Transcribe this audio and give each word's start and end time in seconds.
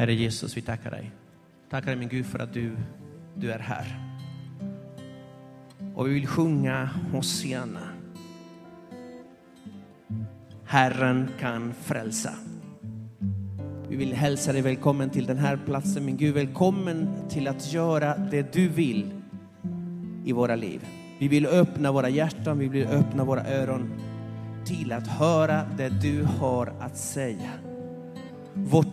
Herre 0.00 0.14
Jesus, 0.14 0.56
vi 0.56 0.60
tackar 0.62 0.90
dig. 0.90 1.10
Tackar 1.70 1.86
dig 1.86 1.96
min 1.96 2.08
Gud 2.08 2.26
för 2.26 2.38
att 2.38 2.52
du, 2.52 2.76
du 3.34 3.52
är 3.52 3.58
här. 3.58 4.00
Och 5.94 6.06
vi 6.06 6.12
vill 6.14 6.26
sjunga 6.26 6.90
Hosianna. 7.12 7.88
Herren 10.64 11.28
kan 11.38 11.74
frälsa. 11.74 12.34
Vi 13.88 13.96
vill 13.96 14.12
hälsa 14.12 14.52
dig 14.52 14.62
välkommen 14.62 15.10
till 15.10 15.26
den 15.26 15.38
här 15.38 15.58
platsen, 15.66 16.04
min 16.04 16.16
Gud. 16.16 16.34
Välkommen 16.34 17.08
till 17.28 17.48
att 17.48 17.72
göra 17.72 18.16
det 18.16 18.52
du 18.52 18.68
vill 18.68 19.10
i 20.24 20.32
våra 20.32 20.56
liv. 20.56 20.86
Vi 21.18 21.28
vill 21.28 21.46
öppna 21.46 21.92
våra 21.92 22.08
hjärtan, 22.08 22.58
vi 22.58 22.68
vill 22.68 22.86
öppna 22.86 23.24
våra 23.24 23.46
öron 23.46 23.92
till 24.64 24.92
att 24.92 25.06
höra 25.06 25.64
det 25.76 25.88
du 25.88 26.24
har 26.24 26.72
att 26.80 26.96
säga. 26.96 27.69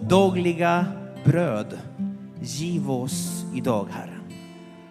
Dagliga 0.10 0.86
bröd 1.24 1.80
giv 2.42 2.92
oss 2.92 3.46
idag, 3.56 3.88
Herre. 3.92 4.18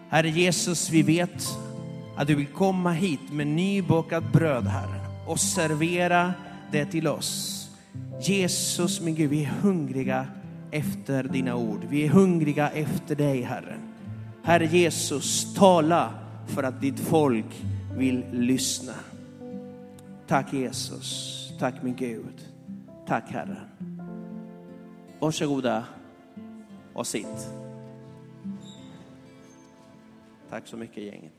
Herre 0.09 0.29
Jesus, 0.29 0.89
vi 0.89 1.01
vet 1.01 1.47
att 2.17 2.27
du 2.27 2.35
vill 2.35 2.47
komma 2.47 2.91
hit 2.91 3.31
med 3.31 3.47
nybakat 3.47 4.33
bröd, 4.33 4.67
Herre, 4.67 5.01
och 5.27 5.39
servera 5.39 6.33
det 6.71 6.85
till 6.85 7.07
oss. 7.07 7.69
Jesus, 8.21 9.01
min 9.01 9.15
Gud, 9.15 9.29
vi 9.29 9.43
är 9.43 9.49
hungriga 9.61 10.27
efter 10.71 11.23
dina 11.23 11.55
ord. 11.55 11.85
Vi 11.89 12.05
är 12.05 12.09
hungriga 12.09 12.69
efter 12.69 13.15
dig, 13.15 13.41
Herre. 13.41 13.77
Herre 14.43 14.65
Jesus, 14.65 15.53
tala 15.55 16.13
för 16.47 16.63
att 16.63 16.81
ditt 16.81 16.99
folk 16.99 17.65
vill 17.95 18.23
lyssna. 18.31 18.93
Tack 20.27 20.53
Jesus, 20.53 21.33
tack 21.59 21.83
min 21.83 21.95
Gud. 21.95 22.47
Tack 23.07 23.23
Herre. 23.31 23.57
Varsågoda 25.19 25.85
och 26.93 27.07
sitt. 27.07 27.49
Tack 30.49 30.67
så 30.67 30.77
mycket 30.77 31.03
gänget. 31.03 31.33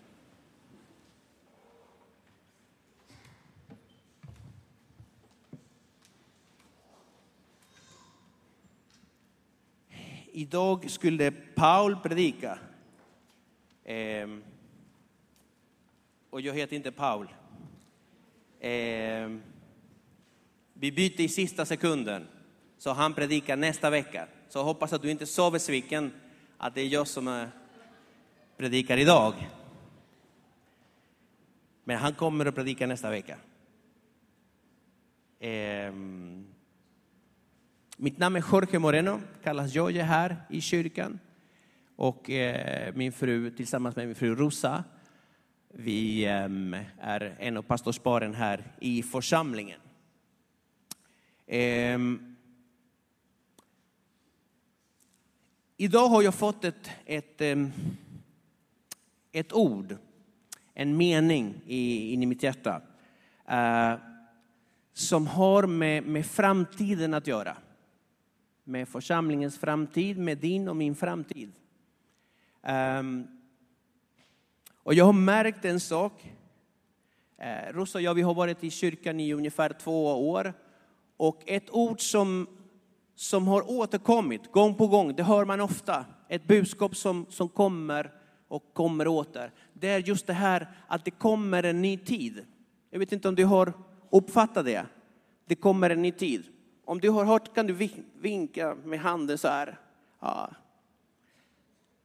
Idag 10.32 10.90
skulle 10.90 11.30
Paul 11.30 11.96
predika. 11.96 12.58
Ehm, 13.84 14.42
och 16.30 16.40
jag 16.40 16.54
heter 16.54 16.76
inte 16.76 16.92
Paul. 16.92 17.28
Ehm, 18.60 19.42
vi 20.72 20.92
byter 20.92 21.20
i 21.20 21.28
sista 21.28 21.66
sekunden, 21.66 22.26
så 22.78 22.92
han 22.92 23.14
predikar 23.14 23.56
nästa 23.56 23.90
vecka. 23.90 24.26
Så 24.48 24.62
hoppas 24.62 24.92
att 24.92 25.02
du 25.02 25.10
inte 25.10 25.24
är 25.24 25.26
så 25.26 25.50
besviken 25.50 26.12
att 26.56 26.74
det 26.74 26.80
är 26.80 26.86
jag 26.86 27.06
som 27.06 27.28
eh, 27.28 27.48
predikar 28.56 28.96
idag. 28.96 29.34
Men 31.84 31.98
han 31.98 32.14
kommer 32.14 32.46
att 32.46 32.54
predika 32.54 32.86
nästa 32.86 33.10
vecka. 33.10 33.36
Eh, 35.38 35.92
mitt 37.96 38.18
namn 38.18 38.36
är 38.36 38.44
Jorge 38.52 38.78
Moreno, 38.78 39.20
kallas 39.42 39.74
Joje 39.74 40.02
här 40.02 40.36
i 40.50 40.60
kyrkan. 40.60 41.18
Och 41.96 42.30
eh, 42.30 42.94
min 42.94 43.12
fru 43.12 43.50
tillsammans 43.50 43.96
med 43.96 44.06
min 44.06 44.14
fru 44.14 44.34
Rosa, 44.34 44.84
vi 45.68 46.24
eh, 46.24 46.48
är 46.98 47.36
en 47.38 47.56
av 47.56 47.62
pastorsparen 47.62 48.34
här 48.34 48.64
i 48.80 49.02
församlingen. 49.02 49.80
Ehm, 51.46 52.27
idag 55.80 56.08
har 56.08 56.22
jag 56.22 56.34
fått 56.34 56.64
ett, 56.64 56.90
ett, 57.06 57.42
ett 59.32 59.52
ord, 59.52 59.96
en 60.74 60.96
mening 60.96 61.54
in 61.66 62.22
i 62.22 62.26
mitt 62.26 62.42
hjärta 62.42 62.82
eh, 63.48 63.94
som 64.92 65.26
har 65.26 65.66
med, 65.66 66.04
med 66.04 66.26
framtiden 66.26 67.14
att 67.14 67.26
göra 67.26 67.56
med 68.64 68.88
församlingens 68.88 69.58
framtid, 69.58 70.18
med 70.18 70.38
din 70.38 70.68
och 70.68 70.76
min 70.76 70.94
framtid. 70.94 71.52
Och 74.82 74.94
jag 74.94 75.04
har 75.04 75.12
märkt 75.12 75.64
en 75.64 75.80
sak. 75.80 76.32
Eh, 77.38 77.72
Rosa 77.72 77.98
och 77.98 78.02
jag 78.02 78.14
vi 78.14 78.22
har 78.22 78.34
varit 78.34 78.64
i 78.64 78.70
kyrkan 78.70 79.20
i 79.20 79.32
ungefär 79.32 79.72
två 79.80 80.30
år. 80.30 80.54
Och 81.16 81.42
ett 81.46 81.70
ord 81.70 82.00
som, 82.00 82.46
som 83.18 83.48
har 83.48 83.70
återkommit 83.70 84.52
gång 84.52 84.74
på 84.74 84.86
gång, 84.86 85.14
det 85.16 85.22
hör 85.22 85.44
man 85.44 85.60
ofta. 85.60 86.04
Ett 86.28 86.46
budskap 86.46 86.96
som, 86.96 87.26
som 87.28 87.48
kommer 87.48 88.12
och 88.48 88.74
kommer 88.74 89.08
åter. 89.08 89.52
Det 89.72 89.88
är 89.88 89.98
just 89.98 90.26
det 90.26 90.32
här 90.32 90.68
att 90.86 91.04
det 91.04 91.10
kommer 91.10 91.62
en 91.62 91.82
ny 91.82 91.98
tid. 91.98 92.46
Jag 92.90 92.98
vet 92.98 93.12
inte 93.12 93.28
om 93.28 93.34
du 93.34 93.44
har 93.44 93.72
uppfattat 94.10 94.64
det. 94.64 94.86
Det 95.46 95.54
kommer 95.54 95.90
en 95.90 96.02
ny 96.02 96.12
tid. 96.12 96.44
Om 96.84 97.00
du 97.00 97.10
har 97.10 97.24
hört 97.24 97.54
kan 97.54 97.66
du 97.66 97.88
vinka 98.20 98.74
med 98.84 99.00
handen 99.00 99.38
så 99.38 99.48
här. 99.48 99.78
Ja. 100.20 100.50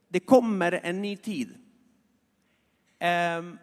Det 0.07 0.19
kommer 0.19 0.71
en 0.71 1.01
ny 1.01 1.17
tid. 1.17 1.55
Um, 3.39 3.57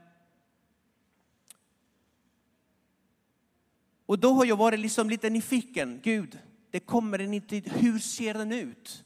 och 4.07 4.19
då 4.19 4.33
har 4.33 4.45
jag 4.45 4.57
varit 4.57 4.81
liksom 4.81 5.11
lite 5.11 5.31
nyfiken. 5.31 6.01
Gud, 6.03 6.39
det 6.71 6.81
kommer 6.81 7.19
en 7.19 7.31
ny 7.31 7.41
tid. 7.41 7.73
Hur 7.73 7.99
ser 7.99 8.35
den 8.35 8.53
ut? 8.53 9.05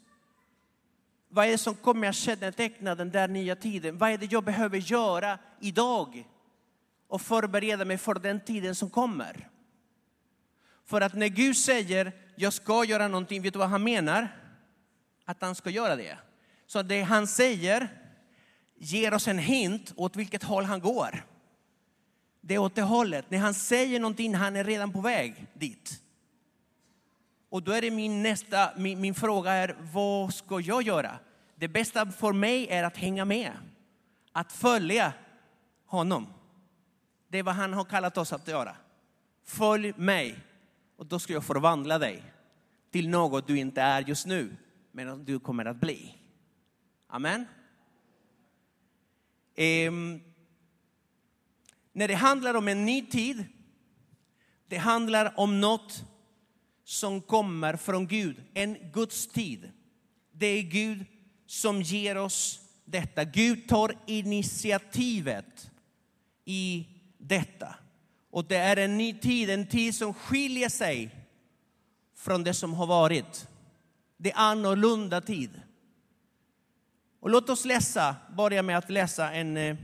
Vad 1.29 1.47
är 1.47 1.51
det 1.51 1.59
som 1.59 1.75
kommer 1.75 2.09
att 2.09 2.15
känneteckna 2.15 2.95
den 2.95 3.11
där 3.11 3.29
nya 3.29 3.57
tiden? 3.57 3.99
Vad 3.99 4.11
är 4.11 4.19
det 4.19 4.33
jag 4.33 4.45
behöver 4.45 4.79
göra 4.79 5.39
idag? 5.61 6.29
Och 7.09 7.23
förbereda 7.23 7.85
mig 7.85 7.99
för 7.99 8.15
den 8.15 8.41
tiden 8.41 8.75
som 8.75 8.91
kommer. 8.91 9.49
För 10.85 11.01
att 11.01 11.15
när 11.15 11.29
Gud 11.29 11.57
säger, 11.57 12.13
jag 12.37 12.53
ska 12.53 12.85
göra 12.85 13.09
någonting, 13.09 13.43
vet 13.43 13.53
du 13.53 13.59
vad 13.59 13.69
han 13.69 13.85
menar? 13.85 14.29
Att 15.25 15.43
han 15.43 15.55
ska 15.55 15.71
göra 15.71 15.97
det. 15.97 16.19
Så 16.67 16.83
det 16.83 17.03
han 17.03 17.27
säger 17.27 17.89
ger 18.79 19.15
oss 19.15 19.29
en 19.29 19.39
hint 19.39 19.93
åt 19.97 20.17
vilket 20.17 20.43
håll 20.43 20.65
han 20.65 20.81
går. 20.81 21.25
Det 22.41 22.55
är 22.55 22.59
åt 22.59 22.75
det 22.75 22.83
hållet. 22.83 23.31
När 23.31 23.39
han 23.39 23.55
säger 23.55 24.01
någonting, 24.01 24.35
han 24.35 24.57
är 24.57 24.65
redan 24.65 24.93
på 24.93 25.01
väg 25.01 25.47
dit. 25.55 26.04
Och 27.55 27.63
då 27.63 27.73
är 27.73 27.81
det 27.81 27.91
min 27.91 28.23
nästa, 28.23 28.73
min, 28.77 29.01
min 29.01 29.15
fråga 29.15 29.53
är, 29.53 29.77
vad 29.93 30.35
ska 30.35 30.61
jag 30.61 30.83
göra? 30.83 31.19
Det 31.57 31.69
bästa 31.69 32.07
för 32.07 32.33
mig 32.33 32.69
är 32.69 32.83
att 32.85 32.97
hänga 32.97 33.25
med. 33.25 33.53
Att 34.33 34.53
följa 34.53 35.13
honom. 35.87 36.27
Det 37.29 37.39
är 37.39 37.43
vad 37.43 37.55
han 37.55 37.73
har 37.73 37.85
kallat 37.85 38.19
oss 38.19 38.33
att 38.33 38.49
göra. 38.49 38.77
Följ 39.45 39.93
mig 39.97 40.39
och 40.97 41.07
då 41.07 41.19
ska 41.19 41.33
jag 41.33 41.45
förvandla 41.45 41.99
dig 41.99 42.23
till 42.91 43.09
något 43.09 43.47
du 43.47 43.59
inte 43.59 43.83
är 43.83 44.01
just 44.03 44.27
nu, 44.27 44.57
men 44.93 45.25
du 45.25 45.41
kommer 45.41 45.65
att 45.65 45.81
bli. 45.81 46.19
Amen. 47.07 47.47
Ehm, 49.55 50.21
när 51.93 52.09
det 52.09 52.15
handlar 52.15 52.55
om 52.55 52.69
en 52.69 52.85
ny 52.85 53.07
tid, 53.07 53.45
det 54.69 54.77
handlar 54.77 55.41
om 55.41 55.61
något 55.61 56.05
som 56.85 57.21
kommer 57.21 57.77
från 57.77 58.07
Gud, 58.07 58.43
en 58.55 58.77
Guds 58.93 59.27
tid. 59.27 59.71
Det 60.33 60.47
är 60.47 60.63
Gud 60.63 61.05
som 61.47 61.83
ger 61.83 62.17
oss 62.17 62.61
detta. 62.85 63.25
Gud 63.25 63.69
tar 63.69 63.95
initiativet 64.07 65.71
i 66.45 66.87
detta. 67.19 67.75
Och 68.31 68.45
det 68.45 68.57
är 68.57 68.77
en 68.77 68.97
ny 68.97 69.15
tid, 69.15 69.51
en 69.51 69.67
tid 69.67 69.95
som 69.95 70.15
skiljer 70.15 70.69
sig 70.69 71.11
från 72.17 72.45
det 72.45 72.55
som 72.55 72.75
har 72.75 72.87
varit. 72.87 73.49
Det 74.17 74.33
är 74.33 74.39
annorlunda 74.39 75.21
tid. 75.21 75.61
Och 77.21 77.31
låt 77.31 77.51
oss 77.51 77.65
läsa, 77.65 78.17
börja 78.37 78.63
med 78.63 78.79
att 78.79 78.91
läsa 78.91 79.33
en, 79.33 79.57
eh, 79.57 79.77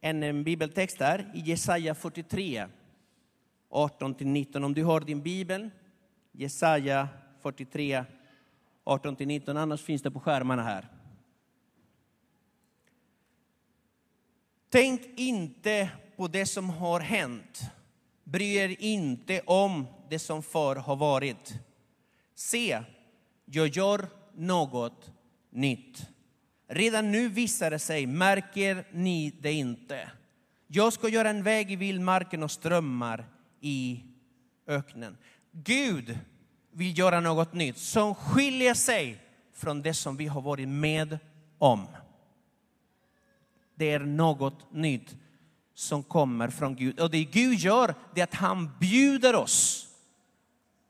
en, 0.00 0.22
en 0.22 0.44
bibeltext 0.44 1.00
här 1.00 1.32
i 1.34 1.40
Jesaja 1.40 1.94
43, 1.94 2.66
18-19. 3.70 4.64
Om 4.64 4.74
du 4.74 4.84
har 4.84 5.00
din 5.00 5.22
bibel, 5.22 5.70
Jesaja 6.36 7.08
43, 7.42 8.04
18-19, 8.84 9.58
annars 9.58 9.82
finns 9.82 10.02
det 10.02 10.10
på 10.10 10.20
skärmarna 10.20 10.62
här. 10.62 10.88
Tänk 14.68 15.02
inte 15.16 15.90
på 16.16 16.28
det 16.28 16.46
som 16.46 16.70
har 16.70 17.00
hänt. 17.00 17.60
Bry 18.24 18.54
er 18.54 18.76
inte 18.78 19.40
om 19.40 19.86
det 20.10 20.18
som 20.18 20.42
förr 20.42 20.76
har 20.76 20.96
varit. 20.96 21.54
Se, 22.34 22.82
jag 23.44 23.68
gör 23.68 24.08
något 24.34 25.10
nytt. 25.50 26.08
Redan 26.68 27.12
nu 27.12 27.28
visar 27.28 27.70
det 27.70 27.78
sig, 27.78 28.06
märker 28.06 28.86
ni 28.92 29.30
det 29.40 29.52
inte? 29.52 30.10
Jag 30.66 30.92
ska 30.92 31.08
göra 31.08 31.30
en 31.30 31.42
väg 31.42 31.72
i 31.72 31.76
vildmarken 31.76 32.42
och 32.42 32.50
strömmar 32.50 33.26
i 33.60 34.04
öknen. 34.66 35.16
Gud 35.56 36.18
vill 36.72 36.98
göra 36.98 37.20
något 37.20 37.52
nytt 37.52 37.78
som 37.78 38.14
skiljer 38.14 38.74
sig 38.74 39.22
från 39.52 39.82
det 39.82 39.94
som 39.94 40.16
vi 40.16 40.26
har 40.26 40.40
varit 40.40 40.68
med 40.68 41.18
om. 41.58 41.86
Det 43.74 43.90
är 43.90 43.98
något 43.98 44.72
nytt 44.72 45.16
som 45.74 46.02
kommer 46.02 46.48
från 46.48 46.76
Gud. 46.76 47.00
Och 47.00 47.10
det 47.10 47.24
Gud 47.24 47.58
gör, 47.58 47.94
det 48.14 48.20
är 48.20 48.24
att 48.24 48.34
han 48.34 48.78
bjuder 48.78 49.34
oss 49.34 49.88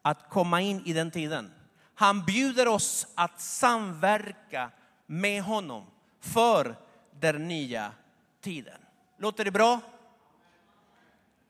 att 0.02 0.30
komma 0.30 0.60
in 0.60 0.82
i 0.84 0.92
den 0.92 1.10
tiden. 1.10 1.50
Han 1.94 2.24
bjuder 2.24 2.68
oss 2.68 3.06
att 3.14 3.40
samverka 3.40 4.70
med 5.06 5.42
honom 5.42 5.86
för 6.20 6.76
den 7.20 7.48
nya 7.48 7.92
tiden. 8.40 8.80
Låter 9.18 9.44
det 9.44 9.50
bra? 9.50 9.80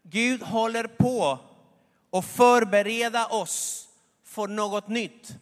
Gud 0.02 0.42
håller 0.42 0.86
på 0.86 1.38
och 2.14 2.24
förbereda 2.24 3.26
oss 3.26 3.88
för 4.24 4.46
något 4.48 4.88
nytt 4.88 5.36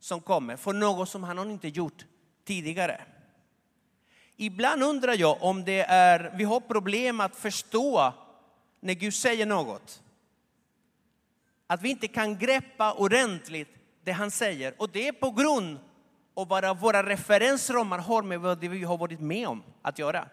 som 0.00 0.20
kommer, 0.20 0.56
för 0.56 0.72
något 0.72 1.08
som 1.08 1.22
han 1.22 1.50
inte 1.50 1.68
gjort 1.68 2.04
tidigare. 2.44 3.00
Ibland 4.36 4.82
undrar 4.82 5.14
jag 5.14 5.42
om 5.42 5.64
det 5.64 5.80
är, 5.80 6.32
vi 6.36 6.44
har 6.44 6.60
problem 6.60 7.20
att 7.20 7.36
förstå 7.36 8.12
när 8.80 8.94
Gud 8.94 9.14
säger 9.14 9.46
något. 9.46 10.02
Att 11.66 11.82
vi 11.82 11.88
inte 11.88 12.08
kan 12.08 12.38
greppa 12.38 12.92
ordentligt 12.92 13.70
det 14.04 14.12
han 14.12 14.30
säger. 14.30 14.74
Och 14.78 14.90
det 14.90 15.08
är 15.08 15.12
på 15.12 15.30
grund 15.30 15.78
av 16.34 16.48
vad 16.48 16.78
våra 16.78 17.02
referensramar 17.06 17.98
har 17.98 18.22
med 18.22 18.40
vad 18.40 18.58
vi 18.58 18.84
har 18.84 18.98
varit 18.98 19.20
med 19.20 19.48
om 19.48 19.62
att 19.82 19.98
göra. 19.98 20.28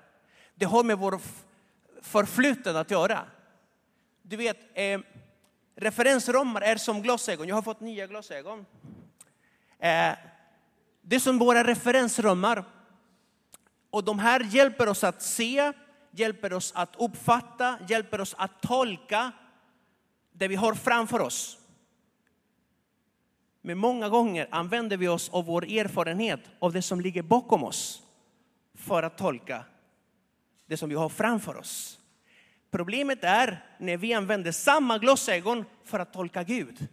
Det 0.55 0.65
har 0.65 0.83
med 0.83 0.97
vår 0.97 1.19
förfluten 2.01 2.75
att 2.75 2.91
göra. 2.91 3.25
Du 4.21 4.35
vet, 4.35 4.57
eh, 4.73 4.99
referensramar 5.75 6.61
är 6.61 6.75
som 6.75 7.01
glasögon. 7.01 7.47
Jag 7.47 7.55
har 7.55 7.61
fått 7.61 7.79
nya 7.79 8.07
glasögon. 8.07 8.65
Eh, 9.79 10.13
det 11.01 11.15
är 11.15 11.19
som 11.19 11.39
våra 11.39 11.63
referensramar. 11.63 12.63
Och 13.89 14.03
de 14.03 14.19
här 14.19 14.43
hjälper 14.43 14.89
oss 14.89 15.03
att 15.03 15.21
se, 15.21 15.73
hjälper 16.11 16.53
oss 16.53 16.73
att 16.75 16.95
uppfatta, 16.99 17.77
hjälper 17.87 18.21
oss 18.21 18.35
att 18.37 18.61
tolka 18.61 19.31
det 20.31 20.47
vi 20.47 20.55
har 20.55 20.73
framför 20.73 21.21
oss. 21.21 21.57
Men 23.61 23.77
många 23.77 24.09
gånger 24.09 24.47
använder 24.51 24.97
vi 24.97 25.07
oss 25.07 25.29
av 25.29 25.45
vår 25.45 25.65
erfarenhet 25.65 26.39
av 26.59 26.73
det 26.73 26.81
som 26.81 27.01
ligger 27.01 27.21
bakom 27.21 27.63
oss 27.63 28.01
för 28.73 29.03
att 29.03 29.17
tolka 29.17 29.65
det 30.65 30.77
som 30.77 30.89
vi 30.89 30.95
har 30.95 31.09
framför 31.09 31.57
oss. 31.57 31.99
Problemet 32.75 33.23
är 33.23 33.65
när 33.79 33.97
vi 33.97 34.13
använder 34.13 34.51
samma 34.51 34.97
glasögon 34.97 35.65
för 35.83 35.99
att 35.99 36.13
tolka 36.13 36.43
Gud. 36.43 36.87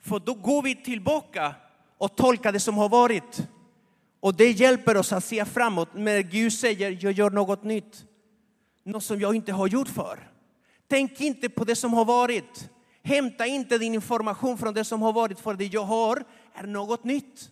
För 0.00 0.18
då 0.18 0.34
går 0.34 0.62
vi 0.62 0.74
tillbaka 0.74 1.54
och 1.98 2.16
tolkar 2.16 2.52
det 2.52 2.60
som 2.60 2.76
har 2.76 2.88
varit. 2.88 3.48
Och 4.20 4.34
det 4.34 4.50
hjälper 4.50 4.96
oss 4.96 5.12
att 5.12 5.24
se 5.24 5.44
framåt 5.44 5.88
när 5.94 6.20
Gud 6.20 6.52
säger, 6.52 6.98
jag 7.00 7.12
gör 7.12 7.30
något 7.30 7.64
nytt. 7.64 8.04
Något 8.82 9.04
som 9.04 9.20
jag 9.20 9.34
inte 9.34 9.52
har 9.52 9.66
gjort 9.66 9.88
för. 9.88 10.30
Tänk 10.88 11.20
inte 11.20 11.48
på 11.48 11.64
det 11.64 11.76
som 11.76 11.92
har 11.92 12.04
varit. 12.04 12.70
Hämta 13.02 13.46
inte 13.46 13.78
din 13.78 13.94
information 13.94 14.58
från 14.58 14.74
det 14.74 14.84
som 14.84 15.02
har 15.02 15.12
varit, 15.12 15.40
för 15.40 15.54
det 15.54 15.64
jag 15.64 15.84
har 15.84 16.24
är 16.54 16.66
något 16.66 17.04
nytt. 17.04 17.50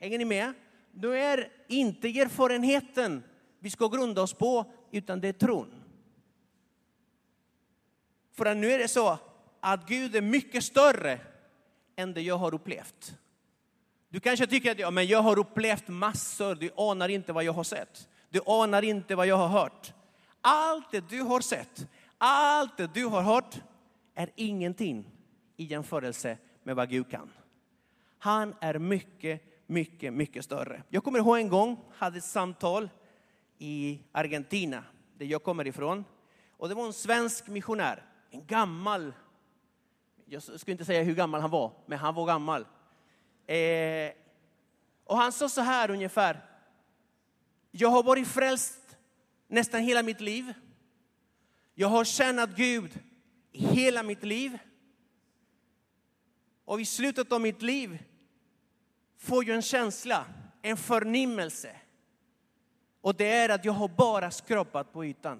Hänger 0.00 0.18
ni 0.18 0.24
med? 0.24 0.52
Nu 0.94 1.18
är 1.18 1.48
inte 1.68 2.08
erfarenheten 2.08 3.22
vi 3.60 3.70
ska 3.70 3.88
grunda 3.88 4.22
oss 4.22 4.34
på, 4.34 4.72
utan 4.90 5.20
det 5.20 5.28
är 5.28 5.32
tron. 5.32 5.74
För 8.32 8.54
nu 8.54 8.72
är 8.72 8.78
det 8.78 8.88
så 8.88 9.18
att 9.60 9.88
Gud 9.88 10.16
är 10.16 10.20
mycket 10.20 10.64
större 10.64 11.20
än 11.96 12.14
det 12.14 12.20
jag 12.20 12.38
har 12.38 12.54
upplevt. 12.54 13.14
Du 14.08 14.20
kanske 14.20 14.46
tycker 14.46 14.72
att 14.72 14.78
ja, 14.78 14.90
men 14.90 15.06
jag 15.06 15.22
har 15.22 15.38
upplevt 15.38 15.88
massor, 15.88 16.54
du 16.54 16.70
anar 16.76 17.08
inte 17.08 17.32
vad 17.32 17.44
jag 17.44 17.52
har 17.52 17.64
sett. 17.64 18.08
Du 18.30 18.40
anar 18.46 18.82
inte 18.82 19.14
vad 19.14 19.26
jag 19.26 19.36
har 19.36 19.48
hört. 19.48 19.92
Allt 20.40 20.90
det 20.90 21.08
du 21.08 21.20
har 21.20 21.40
sett, 21.40 21.86
allt 22.18 22.76
det 22.76 22.94
du 22.94 23.06
har 23.06 23.22
hört 23.22 23.60
är 24.14 24.30
ingenting 24.34 25.04
i 25.56 25.64
jämförelse 25.64 26.38
med 26.62 26.76
vad 26.76 26.90
Gud 26.90 27.10
kan. 27.10 27.30
Han 28.18 28.54
är 28.60 28.78
mycket, 28.78 29.42
mycket, 29.66 30.12
mycket 30.12 30.44
större. 30.44 30.82
Jag 30.88 31.04
kommer 31.04 31.18
ihåg 31.18 31.38
en 31.38 31.48
gång, 31.48 31.80
hade 31.96 32.18
ett 32.18 32.24
samtal 32.24 32.88
i 33.62 34.00
Argentina, 34.12 34.84
där 35.18 35.26
jag 35.26 35.42
kommer 35.42 35.66
ifrån. 35.66 36.04
Och 36.56 36.68
det 36.68 36.74
var 36.74 36.86
en 36.86 36.92
svensk 36.92 37.48
missionär, 37.48 38.04
en 38.30 38.46
gammal, 38.46 39.12
jag 40.26 40.42
skulle 40.42 40.72
inte 40.72 40.84
säga 40.84 41.02
hur 41.02 41.14
gammal 41.14 41.40
han 41.40 41.50
var, 41.50 41.72
men 41.86 41.98
han 41.98 42.14
var 42.14 42.26
gammal. 42.26 42.66
Eh, 43.46 44.12
och 45.04 45.16
han 45.16 45.32
sa 45.32 45.48
så 45.48 45.60
här 45.60 45.90
ungefär, 45.90 46.44
jag 47.70 47.88
har 47.88 48.02
varit 48.02 48.28
frälst 48.28 48.96
nästan 49.48 49.80
hela 49.80 50.02
mitt 50.02 50.20
liv. 50.20 50.54
Jag 51.74 51.88
har 51.88 52.04
tjänat 52.04 52.50
Gud 52.56 53.00
i 53.52 53.66
hela 53.66 54.02
mitt 54.02 54.24
liv. 54.24 54.58
Och 56.64 56.80
i 56.80 56.84
slutet 56.84 57.32
av 57.32 57.40
mitt 57.40 57.62
liv 57.62 58.02
får 59.18 59.44
jag 59.44 59.56
en 59.56 59.62
känsla, 59.62 60.26
en 60.62 60.76
förnimmelse. 60.76 61.79
Och 63.00 63.14
det 63.14 63.32
är 63.32 63.48
att 63.48 63.64
jag 63.64 63.72
har 63.72 63.88
bara 63.88 64.30
skrapat 64.30 64.92
på 64.92 65.04
ytan. 65.04 65.38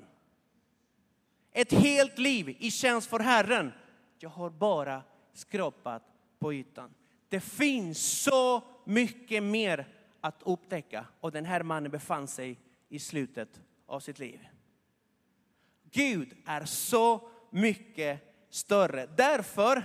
Ett 1.53 1.73
helt 1.73 2.19
liv 2.19 2.57
i 2.59 2.71
tjänst 2.71 3.11
för 3.11 3.19
Herren. 3.19 3.73
Jag 4.19 4.31
har 4.31 4.51
bara 4.51 5.03
skrapat 5.33 6.03
på 6.39 6.55
ytan. 6.55 6.95
Det 7.29 7.41
finns 7.41 8.23
så 8.23 8.63
mycket 8.85 9.43
mer 9.43 9.89
att 10.21 10.43
upptäcka 10.43 11.07
och 11.21 11.33
den 11.33 11.45
här 11.45 11.63
mannen 11.63 11.91
befann 11.91 12.29
sig 12.29 12.59
i 12.89 12.99
slutet 12.99 13.61
av 13.87 14.01
sitt 14.01 14.19
liv. 14.19 14.49
Gud 15.91 16.37
är 16.47 16.65
så 16.65 17.29
mycket 17.51 18.21
större. 18.51 19.07
Därför, 19.17 19.83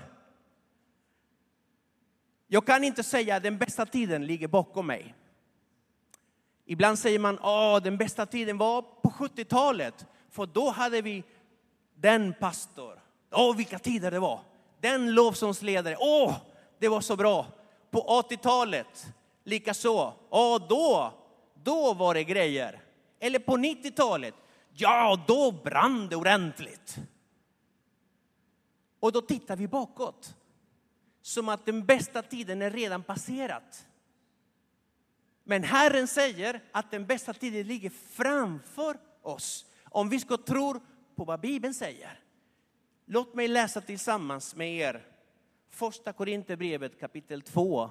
jag 2.48 2.66
kan 2.66 2.84
inte 2.84 3.04
säga 3.04 3.36
att 3.36 3.44
den 3.44 3.58
bästa 3.58 3.86
tiden 3.86 4.26
ligger 4.26 4.48
bakom 4.48 4.88
mig. 4.88 5.16
Ibland 6.66 7.00
säger 7.00 7.20
man 7.20 7.40
att 7.40 7.84
den 7.84 7.98
bästa 7.98 8.26
tiden 8.26 8.58
var 8.58 8.82
på 8.82 9.10
70-talet, 9.10 10.06
för 10.30 10.46
då 10.46 10.70
hade 10.70 11.02
vi 11.02 11.24
den 11.96 12.34
pastor. 12.40 13.00
Åh, 13.32 13.56
vilka 13.56 13.80
tider 13.80 14.12
det 14.12 14.20
var! 14.20 14.40
Den 14.82 15.14
lovsångsledare, 15.14 15.98
åh, 16.00 16.36
det 16.80 16.88
var 16.88 17.02
så 17.02 17.16
bra. 17.16 17.48
På 17.92 18.24
80-talet, 18.30 19.06
likaså. 19.44 20.14
Åh, 20.30 20.68
då, 20.70 21.14
då 21.64 21.94
var 21.94 22.14
det 22.14 22.24
grejer. 22.24 22.82
Eller 23.20 23.40
på 23.40 23.58
90-talet, 23.58 24.34
ja, 24.74 25.24
då 25.28 25.52
brann 25.52 26.08
det 26.10 26.16
ordentligt. 26.16 26.98
Och 29.00 29.12
då 29.12 29.22
tittar 29.22 29.56
vi 29.56 29.68
bakåt. 29.68 30.36
Som 31.22 31.50
att 31.50 31.66
den 31.66 31.86
bästa 31.86 32.22
tiden 32.22 32.62
är 32.62 32.72
redan 32.72 33.04
passerat. 33.04 33.86
Men 35.48 35.64
Herren 35.64 36.08
säger 36.08 36.64
att 36.72 36.92
den 36.92 37.06
bästa 37.06 37.34
tiden 37.34 37.68
ligger 37.68 37.90
framför 37.90 38.98
oss. 39.22 39.66
Om 39.84 40.10
vi 40.10 40.20
ska 40.20 40.38
tro 40.38 40.80
på 41.16 41.26
vad 41.26 41.40
Bibeln 41.40 41.74
säger. 41.74 42.20
Låt 43.06 43.36
mig 43.36 43.48
läsa 43.48 43.82
tillsammans 43.82 44.56
med 44.56 44.76
er 44.76 45.06
första 45.70 46.14
Korinthierbrevet 46.14 47.00
kapitel 47.00 47.42
2 47.42 47.90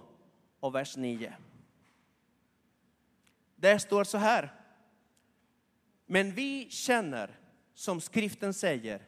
och 0.60 0.74
vers 0.74 0.96
9. 0.96 1.34
Där 3.56 3.78
står 3.78 4.04
så 4.04 4.18
här. 4.18 4.52
Men 6.06 6.32
vi 6.32 6.70
känner, 6.70 7.38
som 7.74 8.00
skriften 8.00 8.54
säger, 8.54 9.06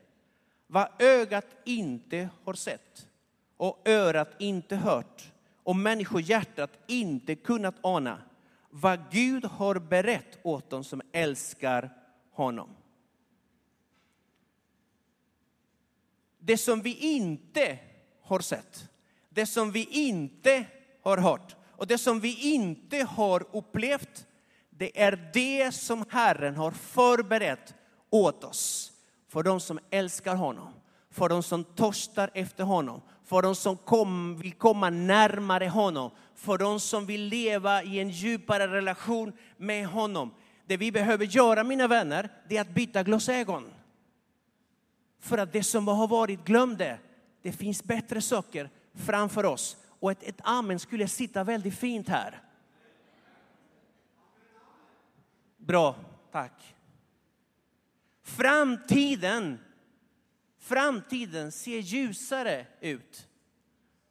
vad 0.66 0.88
ögat 0.98 1.46
inte 1.64 2.28
har 2.44 2.54
sett 2.54 3.08
och 3.56 3.88
örat 3.88 4.34
inte 4.38 4.76
hört 4.76 5.32
och 5.62 5.76
människohjärtat 5.76 6.70
inte 6.86 7.34
kunnat 7.34 7.74
ana 7.80 8.22
vad 8.80 9.11
Gud 9.11 9.45
har 9.45 9.75
berett 9.75 10.38
åt 10.42 10.71
dem 10.71 10.85
som 10.85 11.02
älskar 11.12 11.90
honom. 12.33 12.68
Det 16.38 16.59
som 16.59 16.83
vi 16.83 16.95
inte 16.95 17.78
har 18.23 18.40
sett, 18.40 18.88
det 19.28 19.47
som 19.47 19.73
vi 19.73 19.85
inte 19.85 20.64
har 21.02 21.18
hört 21.18 21.56
och 21.71 21.87
det 21.87 21.99
som 21.99 22.21
vi 22.21 22.54
inte 22.54 23.04
har 23.04 23.47
upplevt, 23.52 24.26
det 24.71 25.02
är 25.02 25.30
det 25.33 25.73
som 25.73 26.04
Herren 26.11 26.56
har 26.56 26.71
förberett 26.71 27.75
åt 28.11 28.45
oss 28.45 28.92
för 29.28 29.42
de 29.42 29.61
som 29.61 29.78
älskar 29.90 30.37
honom, 30.37 30.73
för 31.11 31.28
de 31.28 31.42
som 31.42 31.64
törstar 31.64 32.30
efter 32.35 32.64
honom, 32.64 33.00
för 33.25 33.42
de 33.42 33.54
som 33.54 33.76
kom, 33.76 34.37
vill 34.37 34.52
komma 34.52 34.90
närmare 34.90 35.68
honom, 35.68 36.11
för 36.37 36.59
de 36.59 36.81
som 36.81 37.07
vill 37.07 37.23
leva 37.23 37.83
i 37.83 38.00
en 38.00 38.11
djupare 38.11 38.69
relation 38.69 39.33
med 39.57 39.87
honom. 39.87 40.35
Det 40.66 40.76
vi 40.76 40.93
behöver 40.93 41.25
göra, 41.25 41.64
mina 41.64 41.88
vänner, 41.88 42.28
det 42.49 42.57
är 42.57 42.61
att 42.61 42.75
byta 42.75 43.02
glasögon. 43.02 43.73
För 45.21 45.38
att 45.38 45.52
det 45.52 45.62
som 45.62 45.88
har 45.88 46.09
varit, 46.09 46.45
glöm 46.45 46.76
det. 46.76 46.99
Det 47.43 47.52
finns 47.52 47.85
bättre 47.85 48.21
saker 48.21 48.71
framför 48.95 49.45
oss. 49.45 49.76
och 50.00 50.11
ett, 50.11 50.23
ett 50.23 50.40
amen 50.45 50.78
skulle 50.78 51.09
sitta 51.09 51.45
väldigt 51.45 51.78
fint 51.78 52.09
här. 52.09 52.43
Bra, 55.57 55.97
tack. 56.33 56.75
Framtiden, 58.23 59.59
framtiden 60.59 61.52
ser 61.52 61.78
ljusare 61.78 62.66
ut. 62.81 63.28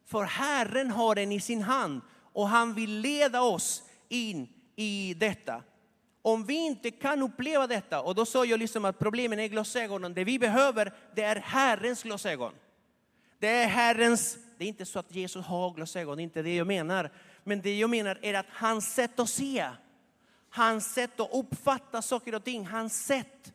För 0.06 0.24
Herren 0.24 0.92
har 0.92 1.16
den 1.16 1.32
i 1.32 1.40
sin 1.40 1.62
hand 1.62 2.02
och 2.36 2.48
han 2.48 2.74
vill 2.74 3.00
leda 3.00 3.42
oss 3.42 3.84
in 4.10 4.48
i 4.76 5.14
detta. 5.14 5.64
Om 6.22 6.46
vi 6.46 6.54
inte 6.54 6.92
kan 6.92 7.22
uppleva 7.22 7.68
detta, 7.68 8.02
och 8.02 8.16
då 8.16 8.26
sa 8.26 8.46
jag 8.46 8.60
liksom 8.60 8.86
att 8.86 9.00
problemen 9.00 9.40
är 9.40 9.48
glasögonen, 9.48 10.14
det 10.14 10.24
vi 10.24 10.40
behöver 10.40 10.94
det 11.16 11.24
är 11.24 11.36
Herrens 11.36 12.04
glasögon. 12.04 12.54
Det 13.40 13.48
är 13.48 13.68
Herrens, 13.68 14.38
det 14.58 14.64
är 14.64 14.68
inte 14.68 14.86
så 14.86 15.00
att 15.00 15.16
Jesus 15.16 15.46
har 15.46 15.74
glasögon, 15.74 16.18
det 16.18 16.22
är 16.22 16.24
inte 16.24 16.42
det 16.42 16.56
jag 16.56 16.68
menar. 16.68 17.12
Men 17.44 17.62
det 17.62 17.78
jag 17.78 17.90
menar 17.90 18.20
är 18.22 18.34
att 18.34 18.50
hans 18.50 18.94
sätt 18.94 19.20
att 19.20 19.30
se, 19.30 19.70
hans 20.50 20.94
sätt 20.94 21.20
att 21.20 21.34
uppfatta 21.34 22.02
saker 22.02 22.36
och 22.36 22.44
ting, 22.44 22.66
hans 22.66 23.06
sätt. 23.06 23.54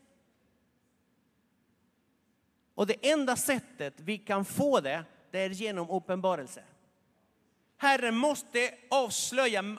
Och 2.75 2.87
det 2.87 3.11
enda 3.11 3.37
sättet 3.37 3.95
vi 3.97 4.19
kan 4.19 4.45
få 4.45 4.81
det, 4.81 5.05
det 5.31 5.39
är 5.39 5.51
genom 5.51 5.91
uppenbarelse. 5.91 6.63
Herren 7.81 8.17
måste 8.17 8.75
avslöja, 8.89 9.77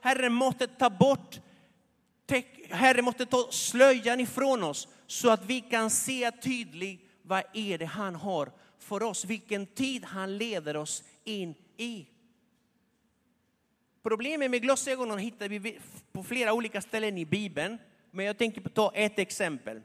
Herren 0.00 0.32
måste 0.32 0.66
ta 0.66 0.90
bort, 0.90 1.40
Herren 2.68 3.04
måste 3.04 3.26
ta 3.26 3.48
slöjan 3.50 4.20
ifrån 4.20 4.62
oss 4.62 4.88
så 5.06 5.30
att 5.30 5.44
vi 5.44 5.60
kan 5.60 5.90
se 5.90 6.30
tydligt 6.30 7.00
vad 7.22 7.42
är 7.52 7.78
det 7.78 7.86
han 7.86 8.14
har 8.14 8.52
för 8.78 9.02
oss, 9.02 9.24
vilken 9.24 9.66
tid 9.66 10.04
han 10.04 10.38
leder 10.38 10.76
oss 10.76 11.04
in 11.24 11.54
i. 11.76 12.06
Problemet 14.02 14.50
med 14.50 14.62
glasögonen 14.62 15.18
hittar 15.18 15.48
vi 15.48 15.78
på 16.12 16.22
flera 16.22 16.52
olika 16.52 16.80
ställen 16.80 17.18
i 17.18 17.24
Bibeln. 17.24 17.78
Men 18.10 18.26
jag 18.26 18.38
tänker 18.38 18.60
ta 18.60 18.92
ett 18.94 19.18
exempel 19.18 19.82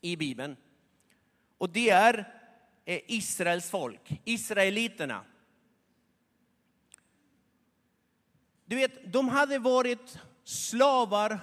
i 0.00 0.16
Bibeln. 0.16 0.56
Och 1.58 1.70
det 1.70 1.90
är 1.90 2.32
eh, 2.84 3.00
Israels 3.06 3.70
folk, 3.70 4.20
israeliterna. 4.24 5.24
Du 8.74 8.80
vet, 8.80 9.12
de 9.12 9.28
hade 9.28 9.58
varit 9.58 10.18
slavar, 10.44 11.40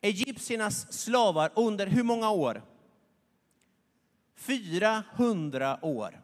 egyptiernas 0.00 0.92
slavar 0.92 1.50
under 1.54 1.86
hur 1.86 2.02
många 2.02 2.30
år? 2.30 2.62
400 4.36 5.78
år. 5.82 6.20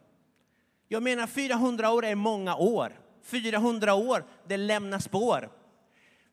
Jag 0.87 1.03
menar 1.03 1.27
400 1.27 1.91
år 1.91 2.05
är 2.05 2.15
många 2.15 2.55
år. 2.55 2.99
400 3.23 3.93
år, 3.93 4.25
det 4.47 4.57
lämnar 4.57 4.99
spår. 4.99 5.49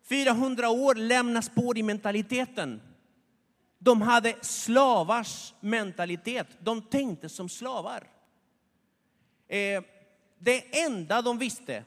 400 0.09 0.69
år 0.69 0.95
lämnar 0.95 1.41
spår 1.41 1.79
i 1.79 1.83
mentaliteten. 1.83 2.81
De 3.79 4.03
hade 4.03 4.35
slavars 4.41 5.55
mentalitet. 5.61 6.47
De 6.61 6.83
tänkte 6.83 7.29
som 7.29 7.49
slavar. 7.49 8.11
Eh, 9.49 9.83
det 10.39 10.85
enda 10.85 11.23
de 11.23 11.39
visste, 11.39 11.85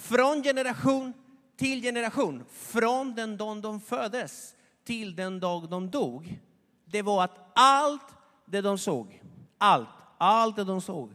från 0.00 0.42
generation 0.42 1.12
till 1.56 1.82
generation, 1.82 2.44
från 2.50 3.14
den 3.14 3.36
dag 3.36 3.62
de 3.62 3.80
föddes 3.80 4.54
till 4.84 5.16
den 5.16 5.40
dag 5.40 5.68
de 5.68 5.90
dog, 5.90 6.40
det 6.84 7.02
var 7.02 7.24
att 7.24 7.50
allt 7.54 8.06
det 8.46 8.60
de 8.60 8.78
såg, 8.78 9.22
allt, 9.58 9.88
allt 10.18 10.56
det 10.56 10.64
de 10.64 10.80
såg 10.80 11.14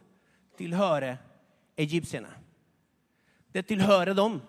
tillhörde 0.58 1.18
egyptierna. 1.75 2.27
Det 3.51 3.63
tillhörde 3.63 4.13
dem. 4.13 4.42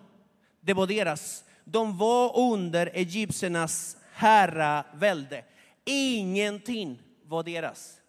Det 0.61 0.73
var 0.73 0.87
deras. 0.87 1.43
De 1.63 1.97
var 1.97 2.39
under 2.39 2.89
egyptiernas 2.93 3.97
herravälde. 4.13 5.43
Ingenting 5.85 7.01
var 7.23 7.43
deras. 7.43 8.01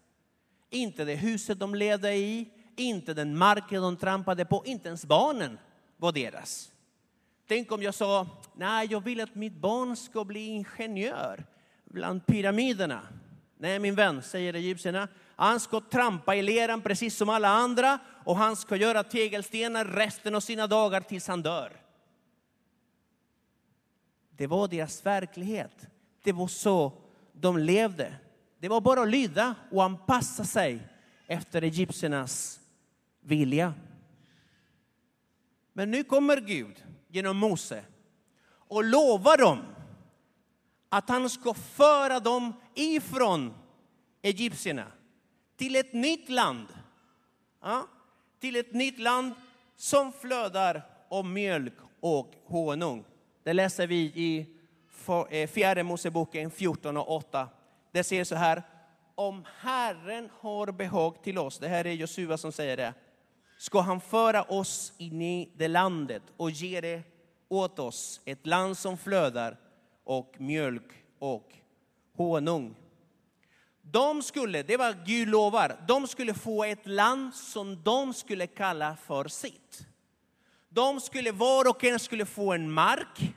Inte 0.70 1.04
det 1.04 1.14
huset 1.14 1.58
de 1.58 1.74
levde 1.74 2.14
i, 2.14 2.48
inte 2.76 3.14
den 3.14 3.36
marken 3.36 3.82
de 3.82 3.96
trampade 3.96 4.44
på, 4.44 4.62
inte 4.66 4.88
ens 4.88 5.04
barnen 5.04 5.58
var 5.98 6.12
deras. 6.12 6.72
Tänk 7.48 7.72
om 7.72 7.82
jag 7.82 7.94
sa, 7.94 8.26
nej 8.54 8.88
jag 8.90 9.04
vill 9.04 9.20
att 9.20 9.34
mitt 9.34 9.56
barn 9.56 9.96
ska 9.96 10.24
bli 10.24 10.46
ingenjör 10.46 11.44
bland 11.84 12.26
pyramiderna. 12.26 13.00
Nej 13.58 13.78
min 13.78 13.94
vän, 13.94 14.22
säger 14.22 14.54
egyptierna, 14.54 15.08
han 15.36 15.60
ska 15.60 15.80
trampa 15.80 16.34
i 16.34 16.42
leran 16.42 16.82
precis 16.82 17.16
som 17.16 17.28
alla 17.28 17.48
andra 17.48 17.98
och 18.24 18.36
han 18.36 18.56
ska 18.56 18.76
göra 18.76 19.02
tegelstenar 19.02 19.84
resten 19.84 20.34
av 20.34 20.40
sina 20.40 20.66
dagar 20.66 21.00
tills 21.00 21.28
han 21.28 21.42
dör. 21.42 21.72
Det 24.30 24.46
var 24.46 24.68
deras 24.68 25.06
verklighet. 25.06 25.86
Det 26.22 26.32
var 26.32 26.48
så 26.48 26.92
de 27.32 27.58
levde. 27.58 28.14
Det 28.58 28.68
var 28.68 28.80
bara 28.80 29.02
att 29.02 29.08
lyda 29.08 29.54
och 29.70 29.84
anpassa 29.84 30.44
sig 30.44 30.88
efter 31.26 31.62
egyptiernas 31.62 32.60
vilja. 33.20 33.74
Men 35.78 35.90
nu 35.90 36.04
kommer 36.04 36.36
Gud 36.36 36.84
genom 37.08 37.36
Mose 37.36 37.84
och 38.50 38.84
lovar 38.84 39.36
dem 39.36 39.58
att 40.88 41.08
han 41.08 41.30
ska 41.30 41.54
föra 41.54 42.20
dem 42.20 42.52
ifrån 42.74 43.54
egyptierna 44.22 44.86
till 45.56 45.76
ett 45.76 45.92
nytt 45.92 46.28
land. 46.28 46.66
Ja, 47.62 47.86
till 48.40 48.56
ett 48.56 48.74
nytt 48.74 48.98
land 48.98 49.32
som 49.76 50.12
flödar 50.12 50.82
av 51.08 51.24
mjölk 51.24 51.74
och 52.00 52.34
honung. 52.44 53.04
Det 53.42 53.52
läser 53.52 53.86
vi 53.86 53.96
i 53.96 54.46
eh, 55.30 55.48
fjärde 55.48 55.82
Moseboken 55.82 56.50
14 56.50 56.96
och 56.96 57.16
8. 57.16 57.48
Det 57.92 58.04
säger 58.04 58.24
så 58.24 58.34
här. 58.34 58.62
Om 59.14 59.44
Herren 59.60 60.30
har 60.40 60.72
behag 60.72 61.22
till 61.22 61.38
oss, 61.38 61.58
det 61.58 61.68
här 61.68 61.86
är 61.86 61.92
Josua 61.92 62.38
som 62.38 62.52
säger 62.52 62.76
det, 62.76 62.94
ska 63.58 63.80
han 63.80 64.00
föra 64.00 64.42
oss 64.42 64.92
in 64.98 65.22
i 65.22 65.52
det 65.56 65.68
landet 65.68 66.22
och 66.36 66.50
ge 66.50 66.80
det 66.80 67.02
åt 67.48 67.78
oss, 67.78 68.20
ett 68.24 68.46
land 68.46 68.78
som 68.78 68.98
flödar 68.98 69.56
och 70.04 70.34
mjölk 70.38 71.04
och 71.18 71.52
honung. 72.16 72.74
De 73.82 74.22
skulle, 74.22 74.62
det 74.62 74.76
var 74.76 75.06
Gud 75.06 75.28
lovar, 75.28 75.84
de 75.88 76.06
skulle 76.06 76.34
få 76.34 76.64
ett 76.64 76.86
land 76.86 77.34
som 77.34 77.82
de 77.82 78.14
skulle 78.14 78.46
kalla 78.46 78.96
för 78.96 79.28
sitt. 79.28 79.86
De 80.68 81.00
skulle, 81.00 81.32
var 81.32 81.68
och 81.68 81.84
en 81.84 81.98
skulle 81.98 82.26
få 82.26 82.52
en 82.52 82.70
mark 82.70 83.34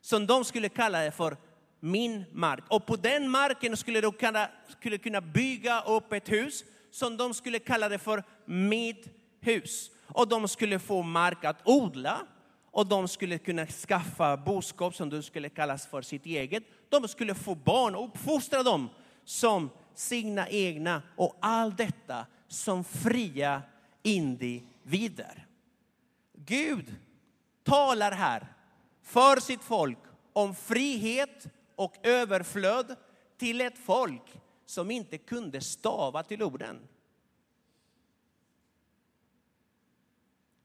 som 0.00 0.26
de 0.26 0.44
skulle 0.44 0.68
kalla 0.68 1.00
det 1.00 1.10
för 1.10 1.36
min 1.80 2.24
mark. 2.32 2.64
Och 2.68 2.86
på 2.86 2.96
den 2.96 3.28
marken 3.28 3.76
skulle 3.76 4.00
de 4.00 4.12
kunna, 4.12 4.48
skulle 4.68 4.98
kunna 4.98 5.20
bygga 5.20 5.80
upp 5.80 6.12
ett 6.12 6.32
hus 6.32 6.64
som 6.90 7.16
de 7.16 7.34
skulle 7.34 7.58
kalla 7.58 7.88
det 7.88 7.98
för 7.98 8.24
mitt 8.44 9.17
hus. 9.40 9.90
Och 10.06 10.28
de 10.28 10.48
skulle 10.48 10.78
få 10.78 11.02
mark 11.02 11.44
att 11.44 11.60
odla 11.64 12.26
och 12.70 12.86
de 12.86 13.08
skulle 13.08 13.38
kunna 13.38 13.66
skaffa 13.66 14.36
boskap 14.36 14.94
som 14.94 15.10
de 15.10 15.22
skulle 15.22 15.48
kallas 15.48 15.86
för 15.86 16.02
sitt 16.02 16.26
eget. 16.26 16.62
De 16.88 17.08
skulle 17.08 17.34
få 17.34 17.54
barn 17.54 17.94
och 17.94 18.04
uppfostra 18.04 18.62
dem 18.62 18.88
som 19.24 19.70
sina 19.94 20.48
egna 20.48 21.02
och 21.16 21.36
allt 21.40 21.78
detta 21.78 22.26
som 22.48 22.84
fria 22.84 23.62
individer. 24.02 25.46
Gud 26.34 26.94
talar 27.64 28.12
här 28.12 28.46
för 29.02 29.40
sitt 29.40 29.62
folk 29.62 29.98
om 30.32 30.54
frihet 30.54 31.46
och 31.76 31.94
överflöd 32.02 32.96
till 33.38 33.60
ett 33.60 33.78
folk 33.78 34.22
som 34.66 34.90
inte 34.90 35.18
kunde 35.18 35.60
stava 35.60 36.22
till 36.22 36.42
orden. 36.42 36.88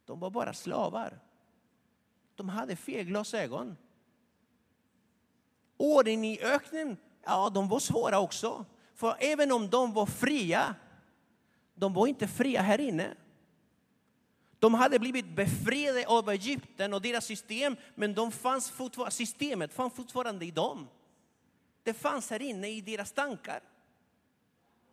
De 0.06 0.20
var 0.20 0.30
bara 0.30 0.54
slavar. 0.54 1.20
De 2.36 2.50
hade 2.50 2.76
fel 2.76 3.06
glasögon. 3.06 3.78
Åren 5.78 6.24
i 6.24 6.40
öknen 6.42 6.98
ja, 7.24 7.50
de 7.50 7.68
var 7.68 7.80
svåra 7.80 8.20
också. 8.20 8.66
För 8.96 9.16
även 9.20 9.52
om 9.52 9.70
de 9.70 9.94
var 9.94 10.06
fria, 10.06 10.76
de 11.76 11.94
var 11.94 12.08
inte 12.08 12.28
fria 12.28 12.62
här 12.62 12.80
inne. 12.80 13.16
De 14.60 14.74
hade 14.74 15.00
blivit 15.00 15.36
befriade 15.36 16.08
av 16.08 16.30
Egypten 16.30 16.94
och 16.94 17.02
deras 17.02 17.26
system, 17.26 17.76
men 17.96 18.14
de 18.14 18.32
fanns 18.32 18.72
fortfarande, 18.72 19.12
systemet 19.12 19.74
fanns 19.74 19.94
fortfarande 19.94 20.46
i 20.46 20.52
dem. 20.52 20.88
Det 21.84 21.94
fanns 21.94 22.30
här 22.30 22.42
inne 22.42 22.70
i 22.70 22.82
deras 22.82 23.12
tankar. 23.12 23.62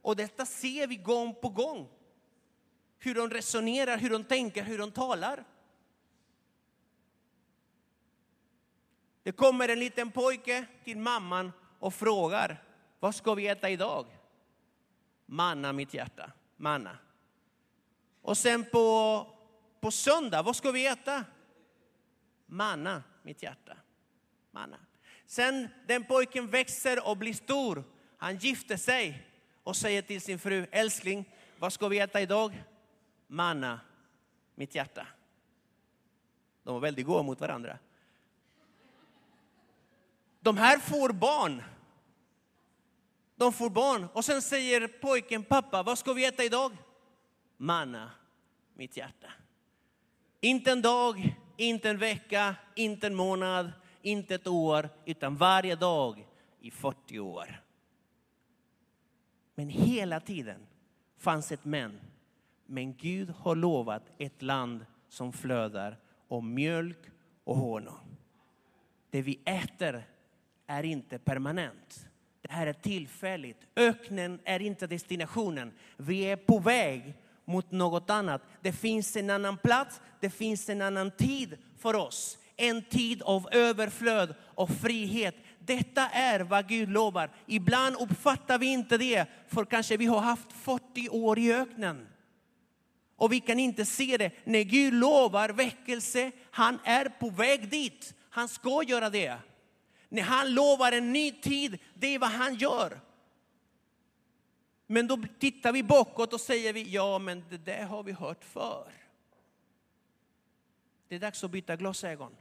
Och 0.03 0.17
detta 0.17 0.47
ser 0.47 0.87
vi 0.87 0.97
gång 0.97 1.35
på 1.35 1.49
gång. 1.49 1.89
Hur 3.01 3.15
de 3.15 3.31
resonerar, 3.31 3.99
hur 3.99 4.11
de 4.11 4.25
tänker, 4.25 4.63
hur 4.63 4.79
de 4.79 4.91
talar. 4.91 5.45
Det 9.23 9.33
kommer 9.33 9.69
en 9.69 9.79
liten 9.79 10.11
pojke 10.11 10.67
till 10.85 10.99
mamman 10.99 11.53
och 11.79 11.95
frågar, 11.95 12.63
vad 13.01 13.15
ska 13.15 13.35
vi 13.35 13.49
äta 13.49 13.71
idag? 13.71 14.07
Manna 15.27 15.73
mitt 15.73 15.95
hjärta, 15.95 16.33
manna. 16.57 16.99
Och 18.23 18.39
sen 18.39 18.65
på 18.65 19.27
på 19.81 19.91
söndag, 19.91 20.43
vad 20.43 20.57
ska 20.57 20.71
vi 20.71 20.87
äta? 20.87 21.25
Manna, 22.47 23.03
mitt 23.23 23.43
hjärta. 23.43 23.77
Manna. 24.51 24.77
Sen 25.27 25.69
den 25.87 26.05
pojken 26.05 26.47
växer 26.47 27.09
och 27.09 27.17
blir 27.17 27.35
stor. 27.35 27.85
Han 28.19 28.37
gifter 28.37 28.77
sig 28.77 29.27
och 29.63 29.77
säger 29.77 30.03
till 30.03 30.21
sin 30.21 30.39
fru, 30.39 30.67
älskling, 30.71 31.25
vad 31.59 31.73
ska 31.73 31.89
vi 31.89 31.99
äta 31.99 32.21
idag? 32.21 32.65
Manna, 33.33 33.81
mitt 34.55 34.75
hjärta. 34.75 35.07
De 36.63 36.75
var 36.75 36.81
väldigt 36.81 37.07
goda 37.07 37.23
mot 37.23 37.41
varandra. 37.41 37.79
De 40.41 40.57
här 40.57 40.79
får 40.79 41.13
barn. 41.13 41.63
De 43.37 43.53
får 43.53 43.71
barn 43.71 44.07
och 44.13 44.25
sen 44.25 44.43
säger 44.43 44.89
pojken, 44.89 45.45
pappa, 45.45 45.83
vad 45.83 45.99
ska 45.99 46.13
vi 46.13 46.25
äta 46.25 46.45
idag? 46.45 46.77
Manna, 47.57 48.11
mitt 48.75 48.97
hjärta. 48.97 49.33
Inte 50.41 50.73
en 50.73 50.83
dag, 50.83 51.37
inte 51.57 51.91
en 51.91 51.99
vecka, 51.99 52.55
inte 52.75 53.07
en 53.07 53.15
månad, 53.15 53.73
inte 54.03 54.35
ett 54.35 54.47
år, 54.47 54.89
utan 55.05 55.37
varje 55.37 55.77
dag 55.77 56.29
i 56.61 56.71
40 56.71 57.19
år. 57.19 57.63
Men 59.55 59.69
hela 59.69 60.21
tiden 60.21 60.67
fanns 61.19 61.53
ett 61.53 61.65
men. 61.65 62.10
Men 62.73 62.95
Gud 62.97 63.31
har 63.31 63.55
lovat 63.55 64.03
ett 64.19 64.43
land 64.43 64.87
som 65.09 65.33
flödar 65.33 65.99
om 66.29 66.55
mjölk 66.55 66.99
och 67.45 67.57
honung. 67.57 68.17
Det 69.11 69.23
vi 69.23 69.41
äter 69.45 70.05
är 70.67 70.83
inte 70.83 71.19
permanent. 71.19 72.09
Det 72.43 72.53
här 72.53 72.67
är 72.67 72.73
tillfälligt. 72.73 73.67
Öknen 73.77 74.41
är 74.45 74.63
inte 74.63 74.87
destinationen. 74.87 75.73
Vi 75.97 76.23
är 76.23 76.37
på 76.37 76.59
väg 76.59 77.15
mot 77.45 77.71
något 77.71 78.11
annat. 78.11 78.43
Det 78.61 78.73
finns 78.73 79.17
en 79.17 79.31
annan 79.31 79.57
plats, 79.57 80.01
det 80.21 80.31
finns 80.31 80.69
en 80.69 80.83
annan 80.83 81.11
tid 81.11 81.57
för 81.79 81.95
oss. 81.95 82.39
En 82.57 82.83
tid 82.83 83.23
av 83.23 83.49
överflöd 83.53 84.35
och 84.43 84.71
frihet. 84.71 85.35
Detta 85.59 86.09
är 86.09 86.41
vad 86.41 86.69
Gud 86.69 86.91
lovar. 86.91 87.31
Ibland 87.47 87.97
uppfattar 87.97 88.59
vi 88.59 88.67
inte 88.67 88.99
det, 88.99 89.27
för 89.49 89.65
kanske 89.65 89.97
vi 89.97 90.07
har 90.07 90.21
haft 90.21 90.53
40 90.53 91.09
år 91.09 91.39
i 91.39 91.53
öknen. 91.53 92.07
Och 93.21 93.33
vi 93.33 93.41
kan 93.41 93.59
inte 93.59 93.85
se 93.85 94.17
det. 94.17 94.31
När 94.45 94.63
Gud 94.63 94.95
lovar 94.95 95.49
väckelse, 95.49 96.33
han 96.51 96.79
är 96.85 97.09
på 97.09 97.31
väg 97.31 97.69
dit. 97.69 98.15
Han 98.31 98.49
ska 98.49 98.83
göra 98.83 99.11
det. 99.11 99.39
När 100.09 100.23
han 100.23 100.55
lovar 100.55 100.93
en 100.93 101.13
ny 101.13 101.33
tid, 101.33 101.79
det 101.95 102.07
är 102.07 102.19
vad 102.19 102.31
han 102.31 102.55
gör. 102.55 103.01
Men 104.87 105.07
då 105.07 105.23
tittar 105.39 105.73
vi 105.73 105.83
bakåt 105.83 106.33
och 106.33 106.41
säger 106.41 106.73
vi, 106.73 106.91
ja 106.91 107.19
men 107.19 107.45
det 107.51 107.57
där 107.57 107.83
har 107.83 108.03
vi 108.03 108.13
hört 108.13 108.45
för. 108.45 108.93
Det 111.09 111.15
är 111.15 111.21
dags 111.21 111.45
att 111.45 111.51
byta 111.51 111.77
glasögon 111.77 112.37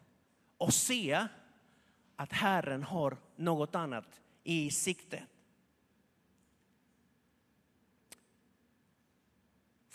och 0.57 0.74
se 0.74 1.27
att 2.15 2.33
Herren 2.33 2.83
har 2.83 3.17
något 3.36 3.75
annat 3.75 4.21
i 4.43 4.71
sikte. 4.71 5.24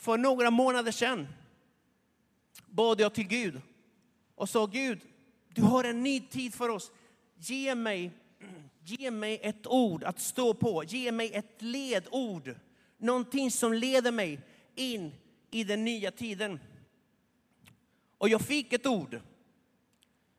För 0.04 0.18
några 0.18 0.50
månader 0.50 0.92
sedan 0.92 1.28
bad 2.66 3.00
jag 3.00 3.14
till 3.14 3.28
Gud 3.28 3.61
och 4.34 4.49
sa 4.49 4.66
Gud, 4.66 5.00
du 5.49 5.62
har 5.62 5.84
en 5.84 6.02
ny 6.02 6.20
tid 6.20 6.54
för 6.54 6.68
oss. 6.68 6.92
Ge 7.38 7.75
mig 7.75 8.12
Ge 8.84 9.11
mig 9.11 9.40
ett 9.42 9.66
ord 9.66 10.04
att 10.04 10.20
stå 10.20 10.54
på. 10.54 10.84
Ge 10.84 11.12
mig 11.12 11.32
ett 11.34 11.62
ledord. 11.62 12.54
Någonting 12.99 13.50
som 13.50 13.73
leder 13.73 14.12
mig 14.12 14.40
in 14.75 15.12
i 15.50 15.64
den 15.64 15.84
nya 15.84 16.10
tiden. 16.10 16.60
Och 18.19 18.28
jag 18.28 18.40
fick 18.40 18.73
ett 18.73 18.86
ord 18.86 19.21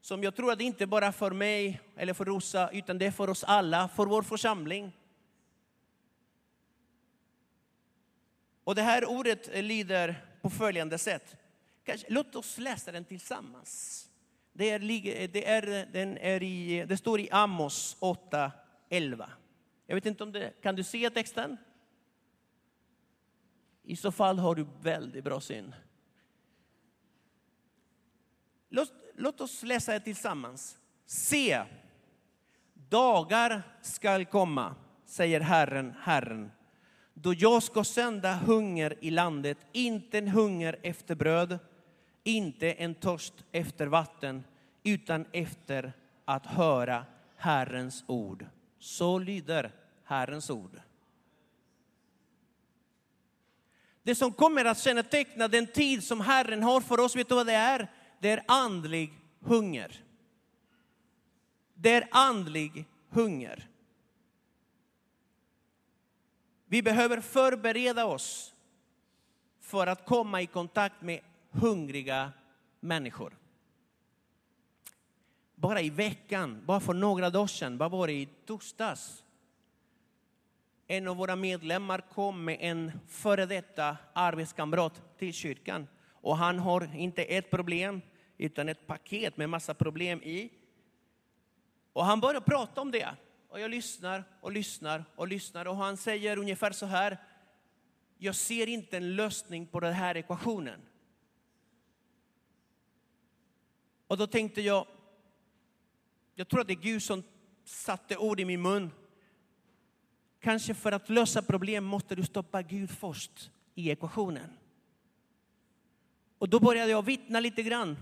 som 0.01 0.23
jag 0.23 0.35
tror 0.35 0.51
att 0.51 0.57
det 0.57 0.63
inte 0.63 0.87
bara 0.87 1.11
för 1.11 1.31
mig 1.31 1.81
eller 1.97 2.13
för 2.13 2.25
Rosa, 2.25 2.69
utan 2.69 2.97
det 2.97 3.05
är 3.05 3.11
för 3.11 3.29
oss 3.29 3.43
alla, 3.43 3.87
för 3.87 4.05
vår 4.05 4.21
församling. 4.21 4.91
Och 8.65 8.75
det 8.75 8.81
här 8.81 9.05
ordet 9.05 9.49
eh, 9.53 9.63
lyder 9.63 10.25
på 10.41 10.49
följande 10.49 10.97
sätt. 10.97 11.35
Låt 12.07 12.35
oss 12.35 12.57
läsa 12.57 12.91
den 12.91 13.05
tillsammans. 13.05 14.01
Det, 14.53 14.69
är, 14.69 14.79
eh, 14.79 15.29
det, 15.29 15.47
är, 15.47 15.67
eh, 15.67 15.87
den 15.91 16.17
är 16.17 16.43
i, 16.43 16.85
det 16.87 16.97
står 16.97 17.19
i 17.19 17.29
Amos 17.31 17.97
8.11. 17.99 19.29
Jag 19.85 19.95
vet 19.95 20.05
inte 20.05 20.23
om 20.23 20.31
det, 20.31 20.61
kan 20.61 20.75
du 20.75 20.83
se 20.83 21.09
texten? 21.09 21.57
I 23.83 23.95
så 23.95 24.11
fall 24.11 24.39
har 24.39 24.55
du 24.55 24.65
väldigt 24.81 25.23
bra 25.23 25.41
syn. 25.41 25.75
Låt, 28.69 28.93
låt 29.15 29.41
oss 29.41 29.63
läsa 29.63 29.93
det 29.93 29.99
tillsammans. 29.99 30.77
Se, 31.05 31.63
dagar 32.73 33.63
skall 33.81 34.25
komma, 34.25 34.75
säger 35.05 35.39
Herren, 35.39 35.93
Herren, 35.99 36.51
då 37.17 37.33
jag 37.33 37.63
ska 37.63 37.83
sända 37.83 38.35
hunger 38.35 38.93
i 39.01 39.11
landet, 39.11 39.57
inte 39.71 40.17
en 40.17 40.27
hunger 40.27 40.79
efter 40.81 41.15
bröd, 41.15 41.59
inte 42.23 42.71
en 42.71 42.95
törst 42.95 43.33
efter 43.51 43.87
vatten, 43.87 44.43
utan 44.83 45.25
efter 45.31 45.93
att 46.25 46.45
höra 46.45 47.05
Herrens 47.37 48.03
ord. 48.07 48.45
Så 48.79 49.19
lyder 49.19 49.71
Herrens 50.03 50.49
ord. 50.49 50.81
Det 54.03 54.15
som 54.15 54.31
kommer 54.31 54.65
att 54.65 54.79
känneteckna 54.79 55.47
den 55.47 55.67
tid 55.67 56.03
som 56.03 56.21
Herren 56.21 56.63
har 56.63 56.81
för 56.81 56.99
oss, 56.99 57.15
vet 57.15 57.29
du 57.29 57.35
vad 57.35 57.45
det 57.47 57.53
är? 57.53 57.91
Det 58.19 58.29
är 58.29 58.43
andlig 58.47 59.13
hunger. 59.39 60.03
Det 61.73 61.93
är 61.93 62.07
andlig 62.11 62.85
hunger. 63.09 63.67
Vi 66.75 66.81
behöver 66.81 67.21
förbereda 67.21 68.05
oss 68.05 68.53
för 69.59 69.87
att 69.87 70.05
komma 70.05 70.41
i 70.41 70.45
kontakt 70.45 71.01
med 71.01 71.19
hungriga 71.51 72.31
människor. 72.79 73.37
Bara 75.55 75.81
i 75.81 75.89
veckan, 75.89 76.61
bara 76.65 76.79
för 76.79 76.93
några 76.93 77.29
dagar 77.29 77.47
sedan, 77.47 77.77
vad 77.77 77.91
var 77.91 78.07
det 78.07 78.13
i 78.13 78.25
torsdags? 78.45 79.23
En 80.87 81.07
av 81.07 81.17
våra 81.17 81.35
medlemmar 81.35 82.01
kom 82.13 82.45
med 82.45 82.57
en 82.59 82.91
före 83.07 83.45
detta 83.45 83.97
arbetskamrat 84.13 85.17
till 85.17 85.33
kyrkan. 85.33 85.87
Och 86.11 86.37
han 86.37 86.59
har 86.59 86.95
inte 86.95 87.23
ett 87.23 87.49
problem, 87.49 88.01
utan 88.37 88.69
ett 88.69 88.87
paket 88.87 89.37
med 89.37 89.49
massa 89.49 89.73
problem 89.73 90.23
i. 90.23 90.49
Och 91.93 92.05
han 92.05 92.19
började 92.19 92.45
prata 92.45 92.81
om 92.81 92.91
det. 92.91 93.15
Och 93.49 93.59
jag 93.59 93.71
lyssnar 93.71 94.23
och 94.41 94.51
lyssnar 94.51 95.05
och 95.15 95.27
lyssnar. 95.27 95.67
Och 95.67 95.75
han 95.75 95.97
säger 95.97 96.37
ungefär 96.37 96.71
så 96.71 96.85
här. 96.85 97.17
Jag 98.17 98.35
ser 98.35 98.67
inte 98.67 98.97
en 98.97 99.15
lösning 99.15 99.67
på 99.67 99.79
den 99.79 99.93
här 99.93 100.17
ekvationen. 100.17 100.81
Och 104.07 104.17
då 104.17 104.27
tänkte 104.27 104.61
jag, 104.61 104.87
jag 106.35 106.47
tror 106.47 106.61
att 106.61 106.67
det 106.67 106.73
är 106.73 106.81
Gud 106.81 107.03
som 107.03 107.23
satte 107.63 108.17
ord 108.17 108.39
i 108.39 108.45
min 108.45 108.61
mun. 108.61 108.91
Kanske 110.39 110.73
för 110.73 110.91
att 110.91 111.09
lösa 111.09 111.41
problem 111.41 111.83
måste 111.83 112.15
du 112.15 112.23
stoppa 112.23 112.61
Gud 112.61 112.89
först 112.89 113.51
i 113.75 113.89
ekvationen. 113.89 114.49
Och 116.37 116.49
då 116.49 116.59
började 116.59 116.91
jag 116.91 117.05
vittna 117.05 117.39
lite 117.39 117.63
grann 117.63 117.97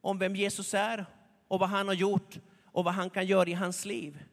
om 0.00 0.18
vem 0.18 0.36
Jesus 0.36 0.74
är 0.74 1.06
och 1.48 1.60
vad 1.60 1.68
han 1.68 1.88
har 1.88 1.94
gjort 1.94 2.38
och 2.64 2.84
vad 2.84 2.94
han 2.94 3.10
kan 3.10 3.26
göra 3.26 3.48
i 3.48 3.52
hans 3.52 3.84
liv. 3.84 4.24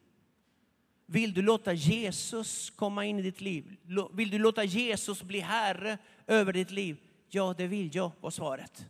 Vill 1.12 1.34
du 1.34 1.42
låta 1.42 1.72
Jesus 1.72 2.70
komma 2.70 3.04
in 3.04 3.18
i 3.18 3.22
ditt 3.22 3.40
liv? 3.40 3.76
Vill 4.12 4.30
du 4.30 4.38
låta 4.38 4.64
Jesus 4.64 5.22
bli 5.22 5.40
herre 5.40 5.98
över 6.26 6.52
ditt 6.52 6.70
liv? 6.70 6.96
Ja, 7.28 7.54
det 7.58 7.66
vill 7.66 7.94
jag, 7.94 8.10
var 8.20 8.30
svaret. 8.30 8.86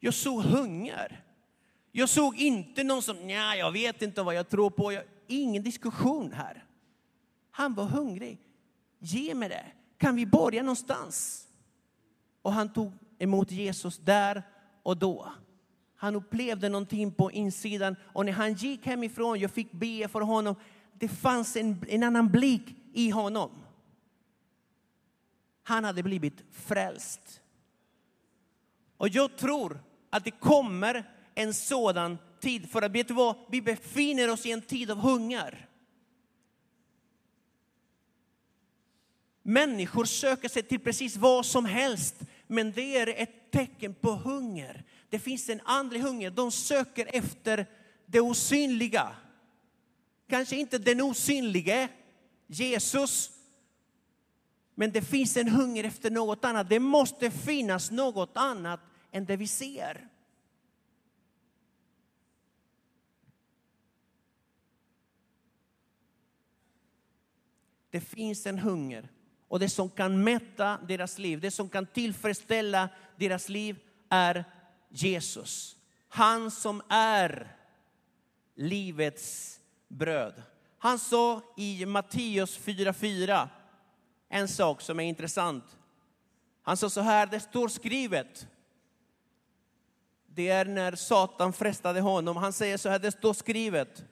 Jag 0.00 0.14
såg 0.14 0.42
hunger. 0.42 1.24
Jag 1.92 2.08
såg 2.08 2.36
inte 2.36 2.84
någon 2.84 3.02
som, 3.02 3.16
nej 3.16 3.58
jag 3.58 3.72
vet 3.72 4.02
inte 4.02 4.22
vad 4.22 4.34
jag 4.34 4.48
tror 4.48 4.70
på. 4.70 4.92
Jag, 4.92 5.02
ingen 5.26 5.62
diskussion 5.62 6.32
här. 6.32 6.64
Han 7.50 7.74
var 7.74 7.84
hungrig. 7.84 8.38
Ge 8.98 9.34
mig 9.34 9.48
det. 9.48 9.66
Kan 9.98 10.16
vi 10.16 10.26
börja 10.26 10.62
någonstans? 10.62 11.48
Och 12.42 12.52
han 12.52 12.72
tog 12.72 12.92
emot 13.18 13.50
Jesus 13.50 13.98
där 13.98 14.42
och 14.82 14.96
då. 14.96 15.32
Han 15.96 16.16
upplevde 16.16 16.68
någonting 16.68 17.12
på 17.12 17.32
insidan 17.32 17.96
och 18.02 18.26
när 18.26 18.32
han 18.32 18.54
gick 18.54 18.86
hemifrån, 18.86 19.40
jag 19.40 19.50
fick 19.50 19.72
be 19.72 20.08
för 20.08 20.20
honom, 20.20 20.56
det 21.04 21.14
fanns 21.14 21.56
en, 21.56 21.84
en 21.88 22.02
annan 22.02 22.28
blick 22.28 22.76
i 22.92 23.10
honom. 23.10 23.50
Han 25.62 25.84
hade 25.84 26.02
blivit 26.02 26.44
frälst. 26.52 27.40
Och 28.96 29.08
jag 29.08 29.36
tror 29.36 29.82
att 30.10 30.24
det 30.24 30.30
kommer 30.30 31.10
en 31.34 31.54
sådan 31.54 32.18
tid. 32.40 32.70
För 32.70 32.82
att 32.82 32.92
vet 32.92 33.08
du 33.08 33.14
vad? 33.14 33.36
Vi 33.50 33.62
befinner 33.62 34.30
oss 34.30 34.46
i 34.46 34.52
en 34.52 34.62
tid 34.62 34.90
av 34.90 34.98
hunger. 34.98 35.68
Människor 39.42 40.04
söker 40.04 40.48
sig 40.48 40.62
till 40.62 40.80
precis 40.80 41.16
vad 41.16 41.46
som 41.46 41.64
helst 41.64 42.16
Men 42.46 42.72
det 42.72 42.96
är 42.96 43.22
ett 43.22 43.50
tecken 43.50 43.94
på 43.94 44.10
hunger. 44.10 44.84
Det 45.08 45.18
finns 45.18 45.48
en 45.48 45.60
andlig 45.64 46.00
hunger. 46.00 46.30
De 46.30 46.52
söker 46.52 47.08
efter 47.12 47.66
det 48.06 48.20
osynliga. 48.20 49.16
Kanske 50.26 50.56
inte 50.56 50.78
den 50.78 51.00
osynlige, 51.00 51.88
Jesus. 52.46 53.30
Men 54.74 54.92
det 54.92 55.02
finns 55.02 55.36
en 55.36 55.48
hunger 55.48 55.84
efter 55.84 56.10
något 56.10 56.44
annat. 56.44 56.68
Det 56.68 56.80
måste 56.80 57.30
finnas 57.30 57.90
något 57.90 58.32
annat 58.34 58.80
än 59.12 59.24
det 59.24 59.36
vi 59.36 59.46
ser. 59.46 60.08
Det 67.90 68.00
finns 68.00 68.46
en 68.46 68.58
hunger. 68.58 69.08
Och 69.48 69.60
det 69.60 69.68
som 69.68 69.90
kan 69.90 70.24
mätta 70.24 70.78
deras 70.88 71.18
liv, 71.18 71.40
det 71.40 71.50
som 71.50 71.68
kan 71.68 71.86
tillfredsställa 71.86 72.88
deras 73.16 73.48
liv 73.48 73.78
är 74.08 74.44
Jesus. 74.88 75.76
Han 76.08 76.50
som 76.50 76.82
är 76.88 77.56
livets 78.54 79.53
bröd. 79.88 80.42
Han 80.78 80.98
sa 80.98 81.40
i 81.56 81.86
Matteus 81.86 82.58
4.4 82.58 83.48
en 84.28 84.48
sak 84.48 84.80
som 84.80 85.00
är 85.00 85.04
intressant. 85.04 85.64
Han 86.62 86.76
sa 86.76 86.90
så 86.90 87.00
här, 87.00 87.26
det 87.26 87.40
står 87.40 87.68
skrivet. 87.68 88.48
Det 90.26 90.48
är 90.48 90.64
när 90.64 90.94
Satan 90.94 91.52
frestade 91.52 92.00
honom. 92.00 92.36
Han 92.36 92.52
säger 92.52 92.76
så 92.76 92.88
här, 92.88 92.98
det 92.98 93.12
står 93.12 93.32
skrivet. 93.32 94.04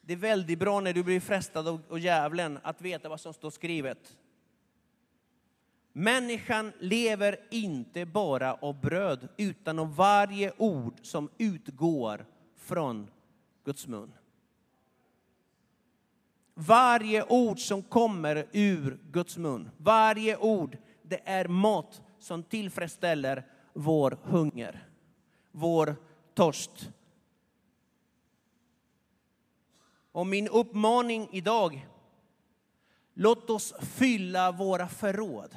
Det 0.00 0.12
är 0.12 0.16
väldigt 0.16 0.58
bra 0.58 0.80
när 0.80 0.92
du 0.92 1.02
blir 1.02 1.20
frestad 1.20 1.68
av 1.68 1.98
djävulen 1.98 2.58
att 2.62 2.80
veta 2.80 3.08
vad 3.08 3.20
som 3.20 3.34
står 3.34 3.50
skrivet. 3.50 4.16
Människan 5.92 6.72
lever 6.78 7.40
inte 7.50 8.06
bara 8.06 8.54
av 8.54 8.80
bröd, 8.80 9.28
utan 9.36 9.78
av 9.78 9.96
varje 9.96 10.52
ord 10.56 10.94
som 11.02 11.30
utgår 11.38 12.26
från 12.56 13.10
Guds 13.64 13.86
mun. 13.86 14.12
Varje 16.54 17.24
ord 17.28 17.58
som 17.58 17.82
kommer 17.82 18.46
ur 18.52 18.98
Guds 19.10 19.36
mun, 19.36 19.70
varje 19.76 20.36
ord, 20.36 20.78
det 21.02 21.20
är 21.24 21.48
mat 21.48 22.02
som 22.18 22.42
tillfredsställer 22.42 23.46
vår 23.72 24.18
hunger, 24.22 24.88
vår 25.52 25.96
törst. 26.34 26.90
Och 30.12 30.26
min 30.26 30.48
uppmaning 30.48 31.28
idag, 31.32 31.88
låt 33.14 33.50
oss 33.50 33.74
fylla 33.80 34.52
våra 34.52 34.88
förråd, 34.88 35.56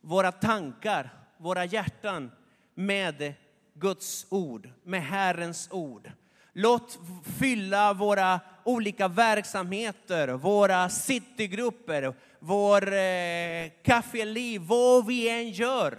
våra 0.00 0.32
tankar, 0.32 1.10
våra 1.36 1.64
hjärtan 1.64 2.30
med 2.74 3.34
Guds 3.80 4.26
ord, 4.28 4.70
med 4.84 5.02
Herrens 5.02 5.68
ord. 5.70 6.10
Låt 6.52 6.98
fylla 7.38 7.92
våra 7.92 8.40
olika 8.64 9.08
verksamheter, 9.08 10.28
våra 10.28 10.88
citygrupper, 10.88 12.14
vår 12.38 12.92
eh, 12.92 13.70
kaffeliv, 13.84 14.60
vad 14.60 15.06
vi 15.06 15.28
än 15.28 15.50
gör, 15.50 15.98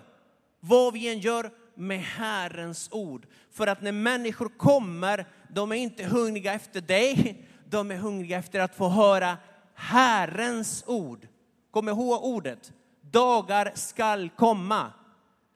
vad 0.60 0.94
vi 0.94 1.12
än 1.12 1.20
gör 1.20 1.52
med 1.76 2.00
Herrens 2.00 2.90
ord. 2.92 3.28
För 3.52 3.68
att 3.68 3.82
när 3.82 3.92
människor 3.92 4.50
kommer, 4.58 5.26
de 5.54 5.72
är 5.72 5.76
inte 5.76 6.04
hungriga 6.04 6.54
efter 6.54 6.82
dig, 6.82 7.46
de 7.70 7.92
är 7.92 7.96
hungriga 7.96 8.38
efter 8.38 8.60
att 8.60 8.76
få 8.76 8.90
höra 8.90 9.38
Herrens 9.74 10.84
ord. 10.88 11.28
Kom 11.72 11.90
ihåg 11.90 12.24
ordet, 12.24 12.72
dagar 13.02 13.72
skall 13.76 14.30
komma 14.30 14.94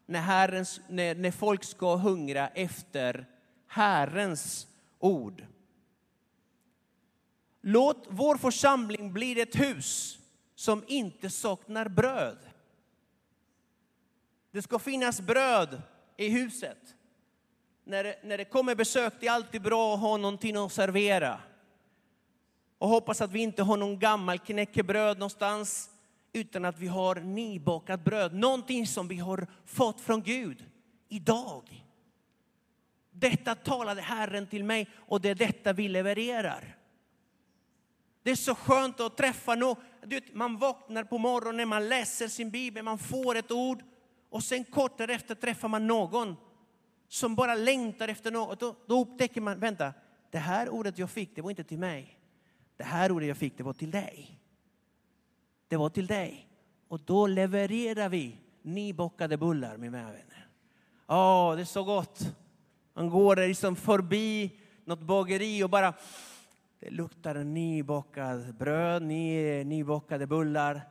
när, 0.05 0.21
herrens, 0.21 0.81
när, 0.87 1.15
när 1.15 1.31
folk 1.31 1.63
ska 1.63 1.95
hungra 1.95 2.47
efter 2.47 3.25
Herrens 3.67 4.67
ord. 4.99 5.45
Låt 7.61 8.07
vår 8.09 8.37
församling 8.37 9.13
bli 9.13 9.41
ett 9.41 9.55
hus 9.55 10.19
som 10.55 10.83
inte 10.87 11.29
saknar 11.29 11.87
bröd. 11.89 12.37
Det 14.51 14.61
ska 14.61 14.79
finnas 14.79 15.21
bröd 15.21 15.81
i 16.17 16.29
huset. 16.29 16.95
När 17.83 18.03
det, 18.03 18.19
när 18.23 18.37
det 18.37 18.45
kommer 18.45 18.75
besök, 18.75 19.13
det 19.19 19.27
är 19.27 19.31
alltid 19.31 19.61
bra 19.61 19.93
att 19.93 19.99
ha 19.99 20.17
någonting 20.17 20.55
att 20.55 20.71
servera. 20.71 21.39
Och 22.77 22.89
hoppas 22.89 23.21
att 23.21 23.31
vi 23.31 23.39
inte 23.39 23.63
har 23.63 23.77
någon 23.77 23.99
gammal 23.99 24.39
knäckebröd 24.39 25.17
någonstans, 25.17 25.89
utan 26.33 26.65
att 26.65 26.79
vi 26.79 26.87
har 26.87 27.15
nybakat 27.15 28.03
bröd. 28.03 28.33
Någonting 28.33 28.87
som 28.87 29.07
vi 29.07 29.17
har 29.17 29.47
fått 29.65 30.01
från 30.01 30.23
Gud 30.23 30.65
idag. 31.09 31.85
Detta 33.11 33.55
talade 33.55 34.01
Herren 34.01 34.47
till 34.47 34.63
mig 34.63 34.89
och 34.95 35.21
det 35.21 35.29
är 35.29 35.35
detta 35.35 35.73
vi 35.73 35.87
levererar. 35.87 36.77
Det 38.23 38.31
är 38.31 38.35
så 38.35 38.55
skönt 38.55 38.99
att 38.99 39.17
träffa 39.17 39.55
någon. 39.55 39.75
Man 40.33 40.57
vaknar 40.57 41.03
på 41.03 41.17
morgonen, 41.17 41.69
man 41.69 41.89
läser 41.89 42.27
sin 42.27 42.49
bibel, 42.49 42.83
man 42.83 42.97
får 42.97 43.35
ett 43.35 43.51
ord 43.51 43.83
och 44.29 44.43
sen 44.43 44.63
kort 44.63 44.97
därefter 44.97 45.35
träffar 45.35 45.67
man 45.67 45.87
någon 45.87 46.35
som 47.07 47.35
bara 47.35 47.55
längtar 47.55 48.07
efter 48.07 48.31
något. 48.31 48.59
Då, 48.59 48.75
då 48.87 49.01
upptäcker 49.01 49.41
man, 49.41 49.59
vänta, 49.59 49.93
det 50.31 50.37
här 50.37 50.69
ordet 50.69 50.97
jag 50.97 51.09
fick, 51.09 51.35
det 51.35 51.41
var 51.41 51.49
inte 51.49 51.63
till 51.63 51.79
mig. 51.79 52.19
Det 52.77 52.83
här 52.83 53.11
ordet 53.11 53.27
jag 53.27 53.37
fick, 53.37 53.57
det 53.57 53.63
var 53.63 53.73
till 53.73 53.91
dig. 53.91 54.42
Det 55.73 55.77
var 55.77 55.89
till 55.89 56.07
dig. 56.07 56.47
Och 56.87 56.99
då 57.05 57.27
levererar 57.27 58.09
vi 58.09 58.37
nybakade 58.61 59.37
bullar, 59.37 59.77
mina 59.77 60.03
vänner. 60.03 60.47
Ja, 61.07 61.49
oh, 61.51 61.55
det 61.55 61.61
är 61.61 61.65
så 61.65 61.83
gott. 61.83 62.19
Man 62.93 63.09
går 63.09 63.35
liksom 63.35 63.75
förbi 63.75 64.59
något 64.85 64.99
bageri 64.99 65.63
och 65.63 65.69
bara, 65.69 65.93
det 66.79 66.89
luktar 66.89 67.35
nybakad 67.35 68.55
bröd, 68.55 69.03
ny, 69.03 69.63
nybakade 69.63 70.27
bullar. 70.27 70.81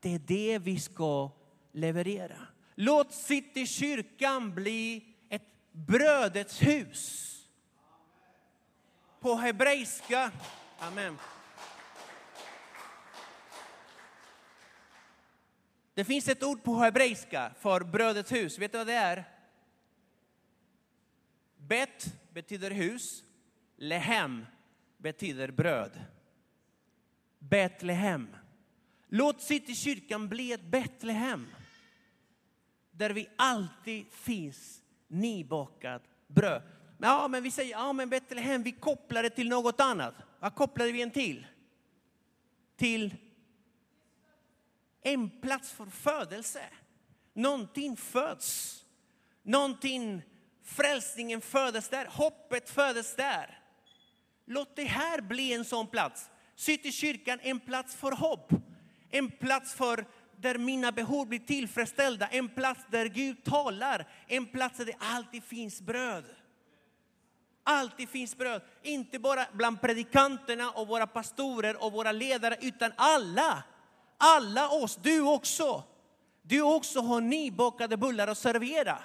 Det 0.00 0.14
är 0.14 0.18
det 0.18 0.58
vi 0.58 0.78
ska 0.78 1.30
leverera. 1.72 2.36
Låt 2.74 3.12
Citykyrkan 3.12 4.54
bli 4.54 5.04
ett 5.28 5.48
brödets 5.72 6.62
hus. 6.62 7.36
På 9.20 9.34
hebreiska, 9.34 10.30
amen. 10.78 11.16
Det 16.00 16.04
finns 16.04 16.28
ett 16.28 16.42
ord 16.42 16.62
på 16.62 16.74
hebreiska 16.74 17.52
för 17.58 17.80
brödets 17.80 18.32
hus. 18.32 18.58
Vet 18.58 18.72
du 18.72 18.78
vad 18.78 18.86
det 18.86 18.92
är? 18.92 19.24
Bet 21.56 22.14
betyder 22.32 22.70
hus. 22.70 23.22
Lehem 23.76 24.46
betyder 24.96 25.50
bröd. 25.50 26.04
Betlehem. 27.38 28.28
Låt 29.08 29.42
Citykyrkan 29.42 30.28
bli 30.28 30.52
ett 30.52 30.62
Betlehem. 30.62 31.48
Där 32.90 33.10
vi 33.10 33.28
alltid 33.36 34.06
finns 34.12 34.82
nybakat 35.08 36.02
bröd. 36.26 36.62
Ja, 36.98 37.28
men 37.28 37.42
vi 37.42 37.50
säger, 37.50 37.70
ja 37.70 37.92
men 37.92 38.08
Betlehem, 38.08 38.62
vi 38.62 38.72
kopplar 38.72 39.22
det 39.22 39.30
till 39.30 39.48
något 39.48 39.80
annat. 39.80 40.14
Vad 40.38 40.54
kopplade 40.54 40.92
vi 40.92 41.02
en 41.02 41.10
till? 41.10 41.46
Till 42.76 43.14
en 45.02 45.40
plats 45.40 45.72
för 45.72 45.86
födelse. 45.86 46.62
Någonting 47.34 47.96
föds. 47.96 48.76
Någonting, 49.42 50.22
frälsningen 50.64 51.40
födes 51.40 51.88
där, 51.88 52.06
hoppet 52.06 52.70
födes 52.70 53.16
där. 53.16 53.58
Låt 54.46 54.76
det 54.76 54.84
här 54.84 55.20
bli 55.20 55.52
en 55.52 55.64
sån 55.64 55.86
plats. 55.86 56.30
Citykyrkan, 56.56 57.38
en 57.42 57.60
plats 57.60 57.96
för 57.96 58.12
hopp. 58.12 58.52
En 59.10 59.30
plats 59.30 59.74
för 59.74 60.04
där 60.36 60.58
mina 60.58 60.92
behov 60.92 61.26
blir 61.26 61.38
tillfredsställda. 61.38 62.26
En 62.26 62.48
plats 62.48 62.80
där 62.90 63.06
Gud 63.06 63.44
talar. 63.44 64.08
En 64.26 64.46
plats 64.46 64.78
där 64.78 64.84
det 64.84 64.96
alltid 64.98 65.44
finns 65.44 65.80
bröd. 65.80 66.24
Alltid 67.62 68.08
finns 68.08 68.36
bröd. 68.36 68.62
Inte 68.82 69.18
bara 69.18 69.46
bland 69.52 69.80
predikanterna 69.80 70.70
och 70.70 70.88
våra 70.88 71.06
pastorer 71.06 71.84
och 71.84 71.92
våra 71.92 72.12
ledare, 72.12 72.56
utan 72.60 72.92
alla. 72.96 73.62
Alla 74.22 74.68
oss, 74.68 74.96
du 75.02 75.20
också. 75.20 75.84
Du 76.42 76.62
också 76.62 77.00
har 77.00 77.20
nybakade 77.20 77.96
bullar 77.96 78.28
att 78.28 78.38
servera. 78.38 78.98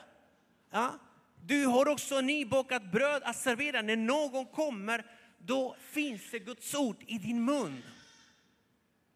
Ja? 0.72 1.00
Du 1.46 1.66
har 1.66 1.88
också 1.88 2.22
nybakat 2.22 2.92
bröd 2.92 3.24
att 3.26 3.36
servera. 3.36 3.82
När 3.82 3.96
någon 3.96 4.46
kommer, 4.46 5.06
då 5.38 5.76
finns 5.80 6.32
det 6.32 6.40
Guds 6.40 6.76
ord 6.76 6.98
i 7.08 7.18
din 7.18 7.46
mun. 7.46 7.84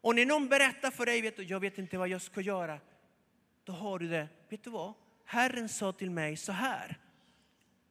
Och 0.00 0.14
när 0.14 0.26
någon 0.26 0.48
berättar 0.48 0.90
för 0.90 1.06
dig, 1.06 1.22
vet 1.22 1.36
du, 1.36 1.42
jag 1.42 1.60
vet 1.60 1.78
inte 1.78 1.98
vad 1.98 2.08
jag 2.08 2.22
ska 2.22 2.40
göra. 2.40 2.78
Då 3.64 3.72
har 3.72 3.98
du 3.98 4.08
det, 4.08 4.28
vet 4.48 4.64
du 4.64 4.70
vad? 4.70 4.94
Herren 5.24 5.68
sa 5.68 5.92
till 5.92 6.10
mig 6.10 6.36
så 6.36 6.52
här. 6.52 6.98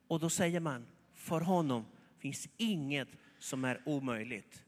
Och 0.08 0.20
då 0.20 0.30
säger 0.30 0.60
man, 0.60 0.86
för 1.14 1.40
honom 1.40 1.86
finns 2.18 2.48
inget 2.56 3.08
som 3.38 3.64
är 3.64 3.82
omöjligt. 3.84 4.64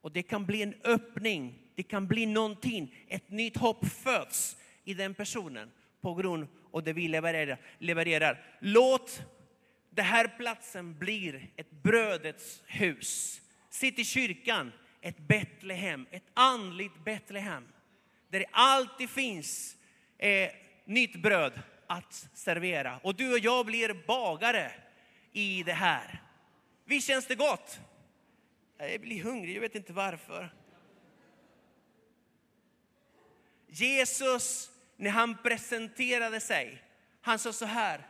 Och 0.00 0.12
det 0.12 0.22
kan 0.22 0.46
bli 0.46 0.62
en 0.62 0.74
öppning, 0.84 1.58
det 1.74 1.82
kan 1.82 2.06
bli 2.06 2.26
någonting, 2.26 2.94
ett 3.08 3.30
nytt 3.30 3.56
hopp 3.56 3.86
föds 3.86 4.56
i 4.84 4.94
den 4.94 5.14
personen 5.14 5.70
på 6.00 6.14
grund 6.14 6.48
av 6.72 6.82
det 6.82 6.92
vi 6.92 7.08
levererar. 7.08 7.58
levererar. 7.78 8.44
Låt 8.60 9.22
den 9.90 10.04
här 10.04 10.28
platsen 10.28 10.98
bli 10.98 11.50
ett 11.56 11.70
brödets 11.70 12.62
hus. 12.66 13.40
Sitt 13.70 13.98
i 13.98 14.04
kyrkan, 14.04 14.72
ett 15.00 15.18
Betlehem, 15.18 16.06
ett 16.10 16.30
andligt 16.34 17.04
Betlehem. 17.04 17.68
Där 18.30 18.38
det 18.38 18.46
alltid 18.50 19.10
finns 19.10 19.76
eh, 20.18 20.50
nytt 20.84 21.22
bröd 21.22 21.62
att 21.86 22.28
servera. 22.34 22.98
Och 23.02 23.14
du 23.14 23.32
och 23.32 23.38
jag 23.38 23.66
blir 23.66 24.06
bagare 24.06 24.72
i 25.32 25.62
det 25.62 25.72
här. 25.72 26.22
Visst 26.84 27.06
känns 27.06 27.26
det 27.26 27.34
gott? 27.34 27.80
Jag 28.78 29.00
blir 29.00 29.22
hungrig, 29.22 29.56
jag 29.56 29.60
vet 29.60 29.74
inte 29.74 29.92
varför. 29.92 30.54
Jesus, 33.68 34.70
när 34.96 35.10
han 35.10 35.36
presenterade 35.42 36.40
sig, 36.40 36.82
han 37.20 37.38
sa 37.38 37.52
så 37.52 37.64
här. 37.64 38.06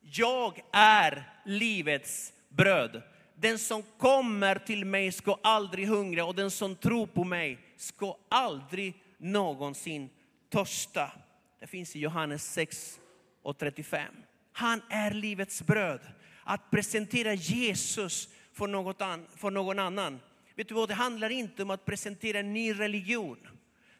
Jag 0.00 0.60
är 0.72 1.30
livets 1.44 2.32
bröd. 2.48 3.02
Den 3.34 3.58
som 3.58 3.82
kommer 3.98 4.58
till 4.58 4.84
mig 4.84 5.12
ska 5.12 5.38
aldrig 5.42 5.88
hungra 5.88 6.24
och 6.24 6.34
den 6.34 6.50
som 6.50 6.76
tror 6.76 7.06
på 7.06 7.24
mig 7.24 7.58
ska 7.76 8.16
aldrig 8.28 8.94
någonsin 9.18 10.10
törsta. 10.50 11.12
Det 11.60 11.66
finns 11.66 11.96
i 11.96 12.00
Johannes 12.00 12.52
6 12.52 13.00
och 13.42 13.58
35. 13.58 14.14
Han 14.52 14.82
är 14.90 15.10
livets 15.10 15.62
bröd. 15.62 16.00
Att 16.44 16.70
presentera 16.70 17.34
Jesus 17.34 18.28
för, 18.56 18.66
något 18.66 19.02
an, 19.02 19.26
för 19.36 19.50
någon 19.50 19.78
annan. 19.78 20.20
Vet 20.54 20.68
du 20.68 20.74
vad, 20.74 20.88
det 20.88 20.94
handlar 20.94 21.30
inte 21.30 21.62
om 21.62 21.70
att 21.70 21.84
presentera 21.84 22.38
en 22.38 22.52
ny 22.52 22.72
religion. 22.72 23.38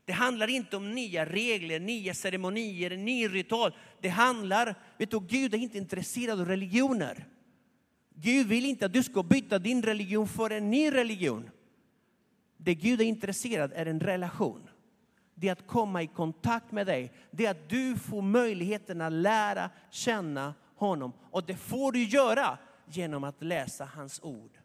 Det 0.04 0.12
handlar 0.12 0.48
inte 0.48 0.76
om 0.76 0.94
nya 0.94 1.26
regler, 1.26 1.80
nya 1.80 2.14
ceremonier, 2.14 2.90
en 2.90 3.04
ny 3.04 3.28
ritual. 3.28 3.72
Det 4.00 4.08
handlar, 4.08 4.74
vet 4.98 5.10
du, 5.10 5.20
Gud 5.20 5.54
är 5.54 5.58
inte 5.58 5.78
intresserad 5.78 6.40
av 6.40 6.48
religioner. 6.48 7.26
Gud 8.14 8.46
vill 8.46 8.64
inte 8.64 8.86
att 8.86 8.92
du 8.92 9.02
ska 9.02 9.22
byta 9.22 9.58
din 9.58 9.82
religion 9.82 10.28
för 10.28 10.50
en 10.50 10.70
ny 10.70 10.90
religion. 10.90 11.50
Det 12.56 12.74
Gud 12.74 13.00
är 13.00 13.04
intresserad 13.04 13.72
är 13.74 13.86
en 13.86 14.00
relation. 14.00 14.68
Det 15.34 15.48
är 15.48 15.52
att 15.52 15.66
komma 15.66 16.02
i 16.02 16.06
kontakt 16.06 16.72
med 16.72 16.86
dig. 16.86 17.12
Det 17.30 17.46
är 17.46 17.50
att 17.50 17.68
du 17.68 17.96
får 17.96 18.22
möjligheten 18.22 19.00
att 19.00 19.12
lära 19.12 19.70
känna 19.90 20.54
honom. 20.76 21.12
Och 21.30 21.44
det 21.44 21.56
får 21.56 21.92
du 21.92 22.04
göra 22.04 22.58
genom 22.86 23.24
att 23.24 23.42
läsa 23.42 23.84
hans 23.84 24.20
ord. 24.22 24.58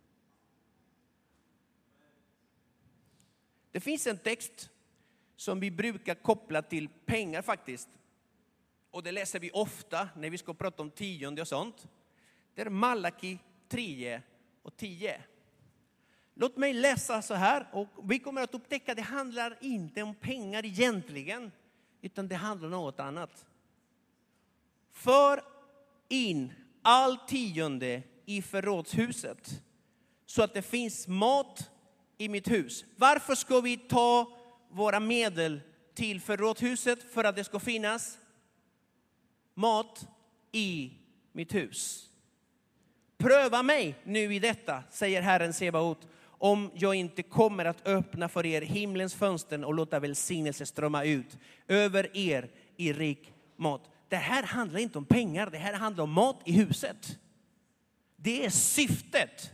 Det 3.72 3.80
finns 3.80 4.08
en 4.08 4.18
text 4.18 4.70
som 5.36 5.60
vi 5.60 5.72
brukar 5.72 6.16
koppla 6.16 6.62
till 6.62 6.90
pengar 7.06 7.42
faktiskt. 7.42 7.90
Och 8.92 9.04
det 9.04 9.12
läser 9.12 9.40
vi 9.40 9.52
ofta 9.52 10.10
när 10.16 10.30
vi 10.30 10.38
ska 10.38 10.54
prata 10.54 10.82
om 10.82 10.92
tionde 10.92 11.42
och 11.42 11.48
sånt. 11.48 11.88
Det 12.56 12.62
är 12.62 12.70
Malaki 12.70 13.40
3 13.68 14.22
och 14.62 14.78
10. 14.78 15.22
Låt 16.34 16.58
mig 16.58 16.74
läsa 16.74 17.22
så 17.22 17.34
här 17.34 17.68
och 17.72 17.88
vi 18.04 18.20
kommer 18.20 18.42
att 18.42 18.54
upptäcka 18.54 18.92
att 18.92 18.98
det 18.98 19.02
handlar 19.02 19.58
inte 19.62 20.04
om 20.04 20.16
pengar 20.16 20.66
egentligen, 20.66 21.52
utan 22.02 22.28
det 22.28 22.36
handlar 22.36 22.68
om 22.68 22.72
något 22.72 23.00
annat. 23.00 23.46
För 24.92 25.44
in 26.10 26.54
all 26.82 27.18
tionde 27.18 28.04
i 28.26 28.42
förrådshuset 28.42 29.62
så 30.26 30.44
att 30.44 30.54
det 30.54 30.62
finns 30.62 31.08
mat 31.08 31.70
i 32.18 32.30
mitt 32.30 32.52
hus. 32.52 32.86
Varför 32.96 33.36
ska 33.36 33.62
vi 33.62 33.78
ta 33.78 34.38
våra 34.70 35.00
medel 35.00 35.62
till 35.94 36.22
förrådshuset? 36.22 37.14
För 37.14 37.24
att 37.24 37.36
det 37.36 37.44
ska 37.44 37.60
finnas 37.60 38.18
mat 39.54 40.08
i 40.52 40.92
mitt 41.32 41.56
hus. 41.56 42.10
Pröva 43.18 43.64
mig 43.64 43.96
nu 44.04 44.36
i 44.36 44.40
detta, 44.40 44.84
säger 44.90 45.22
Herren 45.22 45.54
Sebaot, 45.54 46.08
om 46.24 46.72
jag 46.74 46.96
inte 46.96 47.24
kommer 47.24 47.66
att 47.66 47.88
öppna 47.88 48.30
för 48.30 48.46
er 48.46 48.62
himlens 48.62 49.14
fönster 49.14 49.66
och 49.66 49.74
låta 49.74 50.00
välsignelse 50.00 50.66
strömma 50.66 51.04
ut 51.04 51.38
över 51.68 52.18
er 52.18 52.50
i 52.78 52.94
rik 52.94 53.34
mat. 53.56 53.90
Det 54.10 54.16
här 54.16 54.44
handlar 54.44 54.80
inte 54.80 54.98
om 54.98 55.06
pengar, 55.06 55.50
det 55.50 55.58
här 55.58 55.74
handlar 55.74 56.04
om 56.04 56.12
mat 56.12 56.42
i 56.46 56.52
huset. 56.52 57.18
Det 58.22 58.46
är 58.46 58.50
syftet. 58.50 59.52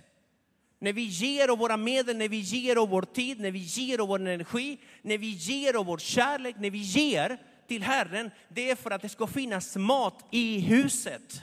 När 0.80 0.94
vi 0.94 1.02
ger 1.02 1.48
av 1.48 1.58
våra 1.58 1.78
medel, 1.78 2.18
när 2.18 2.30
vi 2.30 2.38
ger 2.38 2.76
av 2.76 2.90
vår 2.90 3.02
tid, 3.02 3.40
när 3.40 3.52
vi 3.52 3.60
ger 3.60 4.00
av 4.00 4.08
vår 4.08 4.28
energi, 4.28 4.78
när 5.02 5.18
vi 5.18 5.28
ger 5.28 5.74
av 5.74 5.86
vår 5.86 5.98
kärlek, 5.98 6.56
när 6.60 6.70
vi 6.70 6.78
ger 6.78 7.38
till 7.68 7.84
Herren, 7.84 8.32
det 8.50 8.72
är 8.72 8.76
för 8.76 8.92
att 8.92 9.02
det 9.02 9.10
ska 9.10 9.28
finnas 9.28 9.76
mat 9.76 10.26
i 10.32 10.60
huset. 10.60 11.42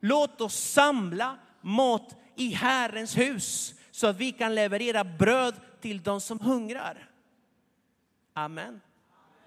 Låt 0.00 0.40
oss 0.40 0.56
samla 0.56 1.38
mat 1.60 2.16
i 2.36 2.50
Herrens 2.50 3.18
hus 3.18 3.74
så 3.90 4.06
att 4.06 4.16
vi 4.16 4.32
kan 4.32 4.54
leverera 4.54 5.04
bröd 5.04 5.54
till 5.80 6.02
de 6.02 6.20
som 6.20 6.40
hungrar. 6.40 7.10
Amen. 8.32 8.80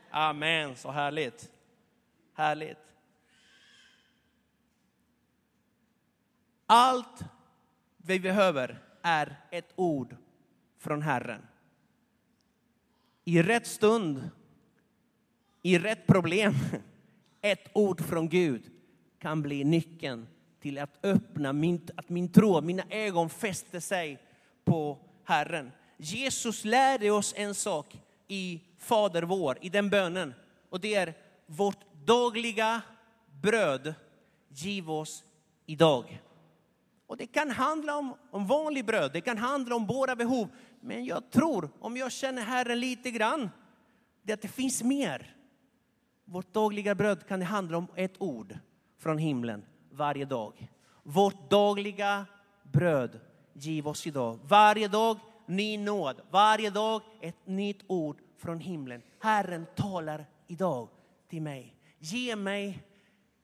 Amen, 0.10 0.76
så 0.76 0.92
härligt. 0.92 1.50
Härligt. 2.36 2.91
Allt 6.74 7.24
vi 7.98 8.20
behöver 8.20 8.80
är 9.02 9.38
ett 9.52 9.74
ord 9.76 10.16
från 10.80 11.02
Herren. 11.02 11.42
I 13.26 13.42
rätt 13.42 13.68
stund, 13.68 14.30
i 15.62 15.80
rätt 15.80 16.08
problem, 16.08 16.54
ett 17.42 17.70
ord 17.74 18.02
från 18.02 18.30
Gud 18.30 18.62
kan 19.20 19.42
bli 19.42 19.64
nyckeln 19.64 20.28
till 20.62 20.78
att 20.78 21.06
öppna 21.06 21.54
min, 21.54 21.88
att 21.96 22.10
min 22.10 22.32
tro, 22.32 22.62
mina 22.62 22.84
ögon 22.90 23.30
fäster 23.30 23.80
sig 23.80 24.22
på 24.64 24.98
Herren. 25.24 25.72
Jesus 25.98 26.66
lärde 26.66 27.12
oss 27.12 27.34
en 27.38 27.56
sak 27.56 28.00
i 28.28 28.62
Fader 28.78 29.24
vår, 29.24 29.58
i 29.62 29.70
den 29.70 29.90
bönen. 29.90 30.34
Och 30.70 30.80
det 30.80 30.96
är 30.96 31.14
vårt 31.46 32.06
dagliga 32.06 32.82
bröd 33.42 33.94
giv 34.50 34.92
oss 34.92 35.24
idag. 35.66 36.22
Och 37.12 37.18
det 37.18 37.28
kan 37.28 37.52
handla 37.52 37.98
om, 37.98 38.14
om 38.32 38.48
vanlig 38.48 38.86
bröd, 38.86 39.12
det 39.14 39.22
kan 39.22 39.38
handla 39.38 39.76
om 39.76 39.86
våra 39.86 40.16
behov. 40.16 40.50
Men 40.82 41.06
jag 41.06 41.32
tror, 41.32 41.70
om 41.80 41.98
jag 41.98 42.12
känner 42.12 42.42
Herren 42.42 42.80
lite 42.80 43.12
grann, 43.12 43.50
det 44.24 44.34
att 44.34 44.42
det 44.42 44.48
finns 44.48 44.84
mer. 44.84 45.36
Vårt 46.26 46.54
dagliga 46.54 46.96
bröd 46.96 47.28
kan 47.28 47.40
det 47.40 47.46
handla 47.46 47.78
om 47.78 47.88
ett 47.96 48.22
ord 48.22 48.58
från 49.00 49.18
himlen 49.18 49.66
varje 49.92 50.26
dag. 50.26 50.70
Vårt 51.04 51.50
dagliga 51.50 52.26
bröd 52.64 53.20
giv 53.54 53.88
oss 53.88 54.08
idag. 54.08 54.40
Varje 54.44 54.88
dag 54.88 55.20
ny 55.46 55.78
nåd, 55.78 56.22
varje 56.30 56.70
dag 56.70 57.02
ett 57.22 57.48
nytt 57.48 57.84
ord 57.88 58.18
från 58.38 58.60
himlen. 58.60 59.02
Herren 59.20 59.66
talar 59.76 60.26
idag 60.48 60.90
till 61.30 61.42
mig. 61.42 61.76
Ge 62.00 62.36
mig 62.36 62.84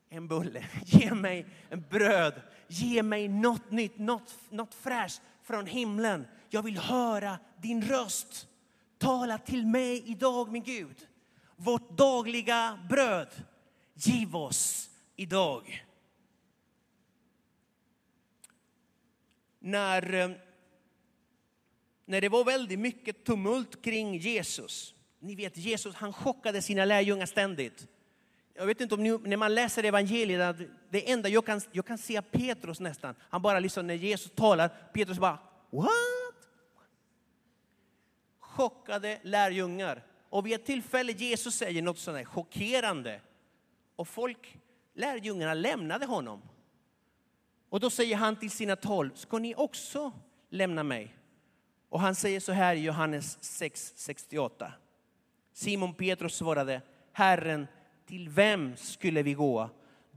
en 0.10 0.28
bulle, 0.28 0.66
ge 0.86 1.14
mig 1.14 1.46
en 1.70 1.86
bröd, 1.90 2.34
ge 2.68 3.04
mig 3.04 3.28
något 3.28 3.72
nytt, 3.72 3.98
något, 3.98 4.36
något 4.50 4.74
fräscht 4.74 5.22
från 5.44 5.66
himlen. 5.66 6.28
Jag 6.50 6.64
vill 6.64 6.78
höra 6.78 7.40
din 7.62 7.82
röst. 7.82 8.48
Tala 8.98 9.38
till 9.38 9.66
mig 9.66 10.04
idag, 10.06 10.52
min 10.52 10.64
Gud. 10.64 11.08
Vårt 11.56 11.98
dagliga 11.98 12.80
bröd, 12.90 13.30
giv 13.94 14.36
oss 14.36 14.90
idag. 15.16 15.86
När, 19.60 20.14
eh, 20.14 20.30
när 22.06 22.22
det 22.22 22.30
var 22.30 22.44
väldigt 22.44 22.80
mycket 22.80 23.24
tumult 23.24 23.82
kring 23.82 24.18
Jesus. 24.18 24.94
Ni 25.20 25.36
vet, 25.36 25.58
Jesus 25.58 25.96
han 25.96 26.14
chockade 26.14 26.62
sina 26.62 26.86
lärjungar 26.86 27.26
ständigt 27.26 27.88
jag 28.58 28.66
vet 28.66 28.82
inte 28.82 28.96
om 28.96 29.04
ni, 29.04 29.18
när 29.18 29.38
man 29.38 29.56
läser 29.56 29.84
evangeliet, 29.84 30.58
det 30.90 31.12
enda 31.12 31.30
jag 31.30 31.46
kan, 31.46 31.62
jag 31.72 31.86
kan 31.86 31.98
se 31.98 32.22
Petrus 32.22 32.80
nästan, 32.80 33.16
han 33.30 33.42
bara 33.42 33.60
liksom 33.60 33.88
när 33.88 33.94
Jesus 33.94 34.32
talar, 34.36 34.68
Petrus 34.94 35.20
bara 35.20 35.40
what? 35.70 35.92
Chockade 38.40 39.20
lärjungar. 39.24 40.04
Och 40.30 40.46
vid 40.46 40.54
ett 40.54 40.66
tillfälle 40.66 41.12
Jesus 41.12 41.56
säger 41.56 41.82
något 41.82 42.00
sådant 42.00 42.28
chockerande. 42.28 43.22
Och 43.96 44.08
folk, 44.08 44.58
lärjungarna 44.94 45.54
lämnade 45.54 46.06
honom. 46.06 46.42
Och 47.70 47.80
då 47.80 47.90
säger 47.90 48.16
han 48.16 48.36
till 48.36 48.52
sina 48.52 48.76
tolv, 48.76 49.12
ska 49.16 49.38
ni 49.38 49.56
också 49.56 50.12
lämna 50.50 50.84
mig? 50.84 51.18
Och 51.90 52.00
han 52.00 52.16
säger 52.16 52.40
så 52.40 52.52
här 52.52 52.76
i 52.76 52.84
Johannes 52.84 53.38
6.68. 53.62 54.72
Simon 55.54 55.94
Petrus 55.94 56.36
svarade, 56.36 56.82
Herren 57.12 57.68
till 58.08 58.30
vem 58.30 58.76
skulle 58.76 59.24
vi 59.24 59.34
gå? 59.34 59.70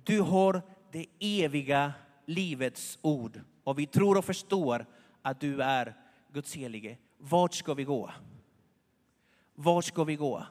Du 0.04 0.20
har 0.20 0.62
det 0.92 1.06
eviga 1.20 1.92
livets 2.26 2.98
ord 3.02 3.40
och 3.64 3.78
vi 3.78 3.86
tror 3.86 4.18
och 4.18 4.24
förstår 4.24 4.86
att 5.22 5.40
du 5.40 5.62
är 5.62 5.94
Guds 6.32 6.54
helige. 6.54 6.96
vart 7.18 7.54
ska 7.54 7.74
vi 7.74 7.84
gå? 7.84 8.10
Vart 9.54 9.84
ska 9.84 10.04
vi 10.04 10.16
gå? 10.16 10.46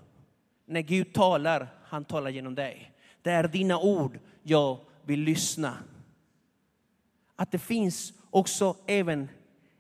När 0.65 0.81
Gud 0.81 1.13
talar, 1.13 1.67
han 1.83 2.05
talar 2.05 2.29
genom 2.29 2.55
dig. 2.55 2.91
Det 3.21 3.31
är 3.31 3.47
dina 3.47 3.79
ord 3.79 4.19
jag 4.43 4.79
vill 5.03 5.19
lyssna. 5.19 5.77
Att 7.35 7.51
det 7.51 7.59
finns 7.59 8.13
också 8.29 8.75
även 8.85 9.29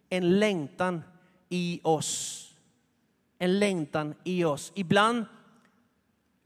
en 0.09 0.39
längtan 0.39 1.01
i 1.49 1.79
oss. 1.83 2.45
En 3.37 3.59
längtan 3.59 4.15
i 4.23 4.43
oss. 4.43 4.71
Ibland, 4.75 5.25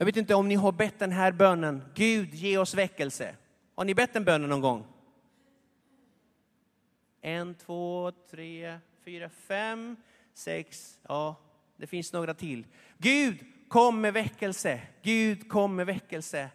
jag 0.03 0.05
vet 0.05 0.17
inte 0.17 0.35
om 0.35 0.47
ni 0.47 0.55
har 0.55 0.71
bett 0.71 0.99
den 0.99 1.11
här 1.11 1.31
bönen, 1.31 1.83
Gud 1.95 2.33
ge 2.33 2.57
oss 2.57 2.73
väckelse. 2.73 3.35
Har 3.75 3.85
ni 3.85 3.95
bett 3.95 4.13
den 4.13 4.23
bönen 4.23 4.49
någon 4.49 4.61
gång? 4.61 4.85
En, 7.21 7.55
två, 7.55 8.11
tre, 8.31 8.79
fyra, 9.05 9.29
fem, 9.29 9.95
sex, 10.33 10.99
ja, 11.07 11.35
det 11.77 11.87
finns 11.87 12.13
några 12.13 12.33
till. 12.33 12.65
Gud, 12.97 13.39
kom 13.67 14.01
med 14.01 14.13
väckelse. 14.13 14.81
Gud, 15.01 15.49
kom 15.49 15.75
med 15.75 15.85
väckelse. 15.85 16.49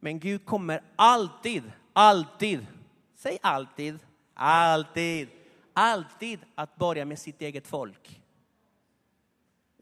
Men 0.00 0.20
Gud 0.20 0.44
kommer 0.44 0.80
alltid, 0.96 1.72
alltid, 1.92 2.66
säg 3.14 3.38
alltid, 3.42 3.98
alltid, 4.34 5.28
alltid 5.72 6.40
att 6.54 6.76
börja 6.76 7.04
med 7.04 7.18
sitt 7.18 7.42
eget 7.42 7.66
folk. 7.66 8.20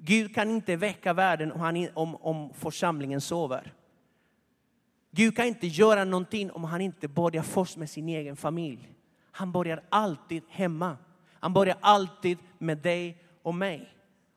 Gud 0.05 0.35
kan 0.35 0.51
inte 0.51 0.77
väcka 0.77 1.12
världen 1.12 1.53
om, 1.95 2.17
om 2.17 2.51
församlingen 2.55 3.21
sover. 3.21 3.75
Gud 5.11 5.37
kan 5.37 5.47
inte 5.47 5.67
göra 5.67 6.05
någonting 6.05 6.51
om 6.51 6.65
han 6.65 6.81
inte 6.81 7.09
börjar 7.09 7.43
först 7.43 7.77
med 7.77 7.91
sin 7.91 8.09
egen 8.09 8.37
familj. 8.37 8.93
Han 9.31 9.53
börjar 9.53 9.83
alltid 9.88 10.43
hemma. 10.49 10.97
Han 11.33 11.53
börjar 11.53 11.77
alltid 11.81 12.38
med 12.59 12.79
dig 12.79 13.23
och 13.43 13.55
mig. 13.55 13.95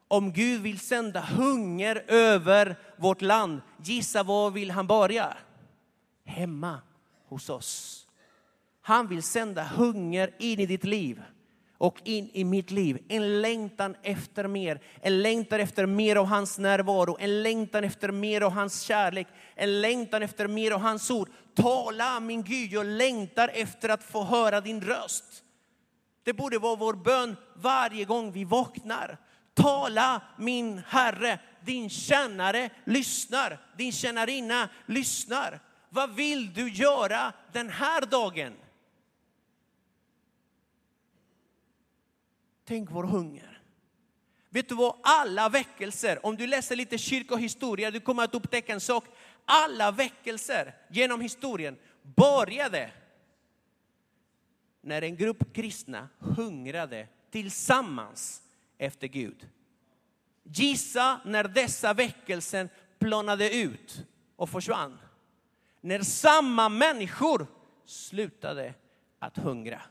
Om 0.07 0.31
Gud 0.33 0.61
vill 0.61 0.79
sända 0.79 1.21
hunger 1.21 2.03
över 2.07 2.75
vårt 2.97 3.21
land, 3.21 3.61
gissa 3.83 4.23
var 4.23 4.51
vill 4.51 4.71
han 4.71 4.87
börja? 4.87 5.37
Hemma 6.25 6.81
hos 7.27 7.49
oss. 7.49 8.01
Han 8.81 9.07
vill 9.07 9.23
sända 9.23 9.63
hunger 9.63 10.35
in 10.39 10.59
i 10.59 10.65
ditt 10.65 10.83
liv 10.83 11.23
och 11.77 12.01
in 12.03 12.29
i 12.33 12.43
mitt 12.43 12.71
liv. 12.71 13.03
En 13.07 13.41
längtan 13.41 13.95
efter 14.03 14.47
mer, 14.47 14.79
en 15.01 15.21
längtan 15.21 15.59
efter 15.59 15.85
mer 15.85 16.15
av 16.15 16.25
hans 16.25 16.57
närvaro, 16.57 17.17
en 17.19 17.43
längtan 17.43 17.83
efter 17.83 18.11
mer 18.11 18.41
av 18.41 18.51
hans 18.51 18.81
kärlek, 18.81 19.27
en 19.55 19.81
längtan 19.81 20.23
efter 20.23 20.47
mer 20.47 20.71
av 20.71 20.79
hans 20.79 21.11
ord. 21.11 21.29
Tala 21.55 22.19
min 22.19 22.43
Gud, 22.43 22.71
jag 22.71 22.85
längtar 22.85 23.51
efter 23.53 23.89
att 23.89 24.03
få 24.03 24.23
höra 24.23 24.61
din 24.61 24.81
röst. 24.81 25.43
Det 26.23 26.33
borde 26.33 26.59
vara 26.59 26.75
vår 26.75 26.93
bön 26.93 27.35
varje 27.55 28.05
gång 28.05 28.31
vi 28.31 28.43
vaknar. 28.43 29.17
Tala 29.53 30.21
min 30.37 30.81
Herre, 30.87 31.39
din 31.61 31.89
tjänare 31.89 32.69
lyssnar, 32.83 33.59
din 33.77 33.91
tjänarinna 33.91 34.69
lyssnar. 34.85 35.59
Vad 35.89 36.15
vill 36.15 36.53
du 36.53 36.69
göra 36.69 37.33
den 37.51 37.69
här 37.69 38.01
dagen? 38.01 38.53
Tänk 42.65 42.91
vår 42.91 43.03
hunger. 43.03 43.61
Vet 44.49 44.69
du 44.69 44.75
vad, 44.75 44.99
alla 45.03 45.49
väckelser, 45.49 46.25
om 46.25 46.37
du 46.37 46.47
läser 46.47 46.75
lite 46.75 46.97
kyrkohistoria, 46.97 47.91
du 47.91 47.99
kommer 47.99 48.23
att 48.23 48.35
upptäcka 48.35 48.73
en 48.73 48.81
sak. 48.81 49.05
Alla 49.45 49.91
väckelser 49.91 50.75
genom 50.89 51.21
historien 51.21 51.77
började 52.01 52.91
när 54.81 55.01
en 55.01 55.15
grupp 55.15 55.53
kristna 55.53 56.09
hungrade 56.19 57.07
tillsammans 57.31 58.43
efter 58.77 59.07
Gud. 59.07 59.49
Gissa 60.43 61.19
när 61.25 61.43
dessa 61.43 61.93
väckelser 61.93 62.69
planade 62.99 63.55
ut 63.55 64.05
och 64.35 64.49
försvann. 64.49 64.97
När 65.81 66.01
samma 66.01 66.69
människor 66.69 67.47
slutade 67.85 68.73
att 69.19 69.37
hungra. 69.37 69.81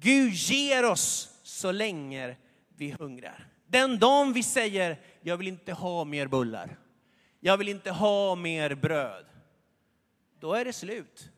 Gud 0.00 0.32
ger 0.32 0.84
oss 0.84 1.30
så 1.42 1.72
länge 1.72 2.36
vi 2.76 2.90
hungrar. 2.90 3.46
Den 3.66 3.98
dagen 3.98 4.32
vi 4.32 4.42
säger, 4.42 5.00
jag 5.20 5.36
vill 5.36 5.48
inte 5.48 5.72
ha 5.72 6.04
mer 6.04 6.26
bullar. 6.26 6.76
Jag 7.40 7.56
vill 7.56 7.68
inte 7.68 7.90
ha 7.90 8.34
mer 8.34 8.74
bröd. 8.74 9.24
Då 10.40 10.54
är 10.54 10.64
det 10.64 10.72
slut. 10.72 11.30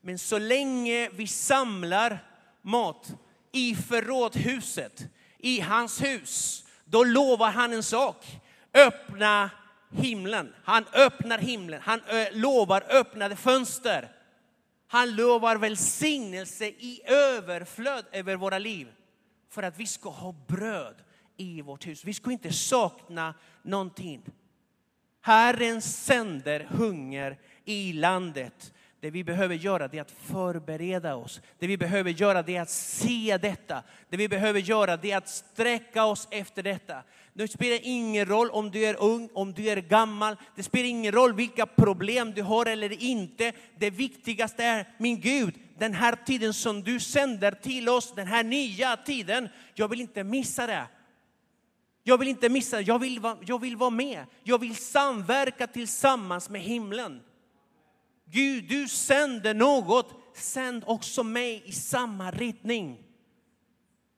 Men 0.00 0.18
så 0.18 0.38
länge 0.38 1.08
vi 1.08 1.26
samlar 1.26 2.18
mat 2.62 3.12
i 3.52 3.74
förrådhuset, 3.74 5.06
i 5.38 5.60
hans 5.60 6.02
hus, 6.02 6.64
då 6.84 7.04
lovar 7.04 7.50
han 7.50 7.72
en 7.72 7.82
sak. 7.82 8.26
Öppna 8.74 9.50
himlen. 9.90 10.54
Han 10.64 10.84
öppnar 10.92 11.38
himlen. 11.38 11.80
Han 11.84 12.00
lovar 12.32 12.84
öppnade 12.88 13.36
fönster. 13.36 14.08
Han 14.92 15.14
lovar 15.14 15.56
välsignelse 15.56 16.66
i 16.66 17.00
överflöd 17.04 18.04
över 18.12 18.36
våra 18.36 18.58
liv. 18.58 18.92
För 19.50 19.62
att 19.62 19.78
vi 19.78 19.86
ska 19.86 20.08
ha 20.08 20.32
bröd 20.46 20.94
i 21.36 21.62
vårt 21.62 21.86
hus. 21.86 22.04
Vi 22.04 22.14
ska 22.14 22.32
inte 22.32 22.52
sakna 22.52 23.34
någonting. 23.62 24.22
Herren 25.20 25.82
sänder 25.82 26.60
hunger 26.60 27.38
i 27.64 27.92
landet. 27.92 28.74
Det 29.00 29.10
vi 29.10 29.24
behöver 29.24 29.54
göra 29.54 29.84
är 29.84 30.00
att 30.00 30.10
förbereda 30.10 31.14
oss. 31.14 31.40
Det 31.58 31.66
vi 31.66 31.78
behöver 31.78 32.10
göra 32.10 32.38
är 32.38 32.60
att 32.60 32.70
se 32.70 33.38
detta. 33.42 33.82
Det 34.08 34.16
vi 34.16 34.28
behöver 34.28 34.60
göra 34.60 34.92
är 34.92 35.16
att 35.16 35.28
sträcka 35.28 36.04
oss 36.04 36.28
efter 36.30 36.62
detta. 36.62 37.02
Det 37.34 37.48
spelar 37.48 37.78
ingen 37.82 38.26
roll 38.26 38.50
om 38.50 38.70
du 38.70 38.84
är 38.84 39.02
ung, 39.02 39.28
om 39.34 39.52
du 39.52 39.68
är 39.68 39.76
gammal. 39.76 40.36
Det 40.56 40.62
spelar 40.62 40.88
ingen 40.88 41.12
roll 41.12 41.34
vilka 41.34 41.66
problem 41.66 42.32
du 42.32 42.42
har 42.42 42.66
eller 42.66 43.02
inte. 43.02 43.52
Det 43.78 43.90
viktigaste 43.90 44.64
är, 44.64 44.88
min 44.98 45.20
Gud, 45.20 45.54
den 45.78 45.94
här 45.94 46.16
tiden 46.26 46.54
som 46.54 46.82
du 46.82 47.00
sänder 47.00 47.52
till 47.52 47.88
oss, 47.88 48.12
den 48.14 48.26
här 48.26 48.44
nya 48.44 48.96
tiden. 48.96 49.48
Jag 49.74 49.88
vill 49.88 50.00
inte 50.00 50.24
missa 50.24 50.66
det. 50.66 50.86
Jag 52.02 52.18
vill 52.18 52.28
inte 52.28 52.48
missa 52.48 52.76
det. 52.76 52.82
Jag 52.82 52.98
vill, 52.98 53.20
jag 53.46 53.60
vill 53.60 53.76
vara 53.76 53.90
med. 53.90 54.26
Jag 54.42 54.58
vill 54.58 54.76
samverka 54.76 55.66
tillsammans 55.66 56.50
med 56.50 56.60
himlen. 56.60 57.20
Gud, 58.24 58.64
du 58.68 58.88
sänder 58.88 59.54
något. 59.54 60.18
Sänd 60.34 60.84
också 60.86 61.22
mig 61.22 61.62
i 61.66 61.72
samma 61.72 62.30
riktning. 62.30 62.98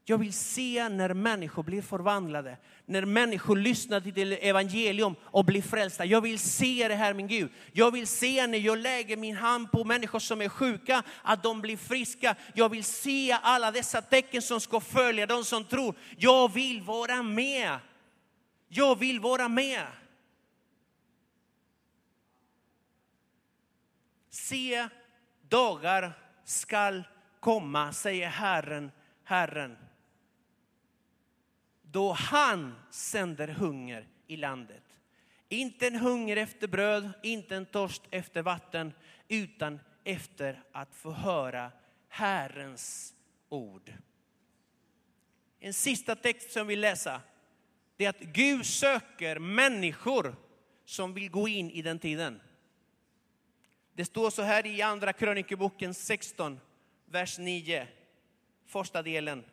Jag 0.04 0.18
vill 0.18 0.32
se 0.32 0.88
när 0.88 1.14
människor 1.14 1.62
blir 1.62 1.82
förvandlade, 1.82 2.56
när 2.86 3.04
människor 3.04 3.56
lyssnar 3.56 4.00
till 4.00 4.32
evangelium 4.32 5.14
och 5.22 5.44
blir 5.44 5.62
frälsta. 5.62 6.04
Jag 6.04 6.20
vill 6.20 6.38
se 6.38 6.88
det 6.88 6.94
här 6.94 7.14
min 7.14 7.28
Gud. 7.28 7.50
Jag 7.72 7.90
vill 7.90 8.06
se 8.06 8.46
när 8.46 8.58
jag 8.58 8.78
lägger 8.78 9.16
min 9.16 9.36
hand 9.36 9.70
på 9.70 9.84
människor 9.84 10.18
som 10.18 10.42
är 10.42 10.48
sjuka, 10.48 11.02
att 11.22 11.42
de 11.42 11.60
blir 11.60 11.76
friska. 11.76 12.36
Jag 12.54 12.68
vill 12.68 12.84
se 12.84 13.38
alla 13.42 13.70
dessa 13.70 14.02
tecken 14.02 14.42
som 14.42 14.60
ska 14.60 14.80
följa 14.80 15.26
de 15.26 15.44
som 15.44 15.64
tror. 15.64 15.94
Jag 16.18 16.52
vill 16.52 16.82
vara 16.82 17.22
med. 17.22 17.78
Jag 18.68 18.98
vill 18.98 19.20
vara 19.20 19.48
med. 19.48 19.86
Se, 24.30 24.88
dagar 25.48 26.12
skall 26.44 27.02
komma, 27.40 27.92
säger 27.92 28.28
Herren, 28.28 28.90
Herren 29.24 29.76
då 31.94 32.12
han 32.12 32.74
sänder 32.90 33.48
hunger 33.48 34.08
i 34.26 34.36
landet. 34.36 34.82
Inte 35.48 35.86
en 35.86 35.96
hunger 35.96 36.36
efter 36.36 36.68
bröd, 36.68 37.10
inte 37.22 37.56
en 37.56 37.66
törst 37.66 38.02
efter 38.10 38.42
vatten, 38.42 38.92
utan 39.28 39.80
efter 40.04 40.62
att 40.72 40.94
få 40.94 41.10
höra 41.10 41.72
Herrens 42.08 43.14
ord. 43.48 43.92
En 45.60 45.74
sista 45.74 46.16
text 46.16 46.50
som 46.50 46.66
vi 46.66 46.76
läsa, 46.76 47.20
det 47.96 48.04
är 48.04 48.10
att 48.10 48.20
Gud 48.20 48.66
söker 48.66 49.38
människor 49.38 50.36
som 50.84 51.14
vill 51.14 51.30
gå 51.30 51.48
in 51.48 51.70
i 51.70 51.82
den 51.82 51.98
tiden. 51.98 52.40
Det 53.92 54.04
står 54.04 54.30
så 54.30 54.42
här 54.42 54.66
i 54.66 54.82
andra 54.82 55.12
krönikeboken 55.12 55.94
16, 55.94 56.60
vers 57.06 57.38
9, 57.38 57.88
första 58.66 59.02
delen 59.02 59.44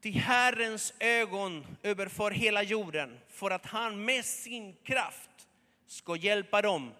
till 0.00 0.14
Herrens 0.14 0.94
ögon 1.00 1.66
överför 1.82 2.30
hela 2.30 2.62
jorden 2.62 3.20
för 3.28 3.50
att 3.50 3.66
han 3.66 4.04
med 4.04 4.24
sin 4.24 4.76
kraft 4.82 5.48
ska 5.86 6.16
hjälpa 6.16 6.62
dem 6.62 6.92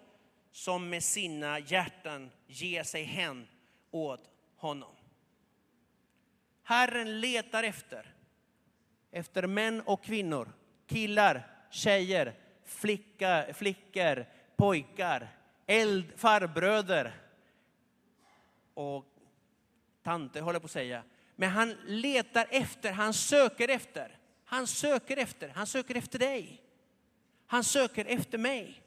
som 0.51 0.89
med 0.89 1.03
sina 1.03 1.59
hjärtan 1.59 2.31
ger 2.47 2.83
sig 2.83 3.03
hän 3.03 3.47
åt 3.91 4.29
honom. 4.55 4.95
Herren 6.63 7.19
letar 7.19 7.63
efter, 7.63 8.13
efter 9.11 9.47
män 9.47 9.81
och 9.81 10.03
kvinnor, 10.03 10.53
killar, 10.87 11.47
tjejer, 11.69 12.33
flicka, 12.65 13.45
flickor, 13.53 14.25
pojkar, 14.55 15.27
eld, 15.67 16.05
farbröder 16.15 17.13
och 18.73 19.05
tanter, 20.03 20.41
håller 20.41 20.55
jag 20.55 20.61
på 20.61 20.65
att 20.65 20.71
säga. 20.71 21.03
Men 21.39 21.49
han 21.49 21.75
letar 21.85 22.47
efter, 22.49 22.91
han 22.91 23.13
söker 23.13 23.67
efter. 23.67 24.17
Han 24.45 24.67
söker 24.67 25.17
efter, 25.17 25.49
han 25.49 25.67
söker 25.67 25.95
efter 25.95 26.19
dig. 26.19 26.61
Han 27.47 27.63
söker 27.63 28.05
efter 28.05 28.37
mig. 28.37 28.81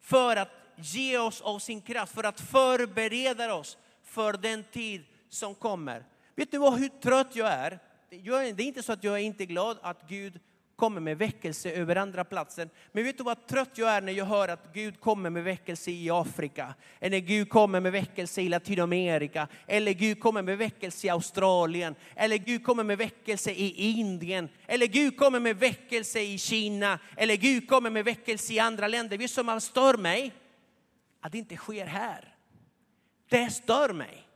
För 0.00 0.36
att 0.36 0.50
ge 0.76 1.18
oss 1.18 1.40
av 1.40 1.58
sin 1.58 1.80
kraft, 1.80 2.14
för 2.14 2.24
att 2.24 2.40
förbereda 2.40 3.54
oss 3.54 3.78
för 4.04 4.32
den 4.32 4.64
tid 4.64 5.04
som 5.28 5.54
kommer. 5.54 6.04
Vet 6.34 6.50
du 6.50 6.58
vad, 6.58 6.78
hur 6.78 6.88
trött 6.88 7.36
jag 7.36 7.48
är? 7.48 7.78
Det 8.10 8.16
är 8.16 8.60
inte 8.60 8.82
så 8.82 8.92
att 8.92 9.04
jag 9.04 9.14
är 9.14 9.22
inte 9.22 9.46
glad 9.46 9.78
att 9.82 10.08
Gud 10.08 10.40
kommer 10.78 11.00
med 11.00 11.18
väckelse 11.18 11.70
över 11.70 11.96
andra 11.96 12.24
platser. 12.24 12.68
Men 12.92 13.04
vet 13.04 13.18
du 13.18 13.24
vad 13.24 13.46
trött 13.46 13.78
jag 13.78 13.90
är 13.90 14.00
när 14.00 14.12
jag 14.12 14.24
hör 14.24 14.48
att 14.48 14.72
Gud 14.72 15.00
kommer 15.00 15.30
med 15.30 15.44
väckelse 15.44 15.90
i 15.90 16.10
Afrika, 16.10 16.74
eller 17.00 17.18
Gud 17.18 17.50
kommer 17.50 17.80
med 17.80 17.92
väckelse 17.92 18.42
i 18.42 18.48
Latinamerika, 18.48 19.48
eller 19.66 19.92
Gud 19.92 20.20
kommer 20.20 20.42
med 20.42 20.58
väckelse 20.58 21.06
i 21.06 21.10
Australien, 21.10 21.94
eller 22.14 22.36
Gud 22.36 22.64
kommer 22.64 22.84
med 22.84 22.98
väckelse 22.98 23.50
i 23.50 23.70
Indien, 23.70 24.48
eller 24.66 24.86
Gud 24.86 25.16
kommer 25.16 25.40
med 25.40 25.56
väckelse 25.56 26.20
i 26.20 26.38
Kina, 26.38 26.98
eller 27.16 27.36
Gud 27.36 27.68
kommer 27.68 27.90
med 27.90 28.04
väckelse 28.04 28.52
i 28.52 28.58
andra 28.58 28.88
länder. 28.88 29.18
Vet 29.18 29.36
du 29.36 29.42
vad 29.42 29.62
stör 29.62 29.96
mig? 29.96 30.32
Att 31.20 31.32
det 31.32 31.38
inte 31.38 31.56
sker 31.56 31.86
här. 31.86 32.34
Det 33.28 33.50
stör 33.50 33.92
mig. 33.92 34.28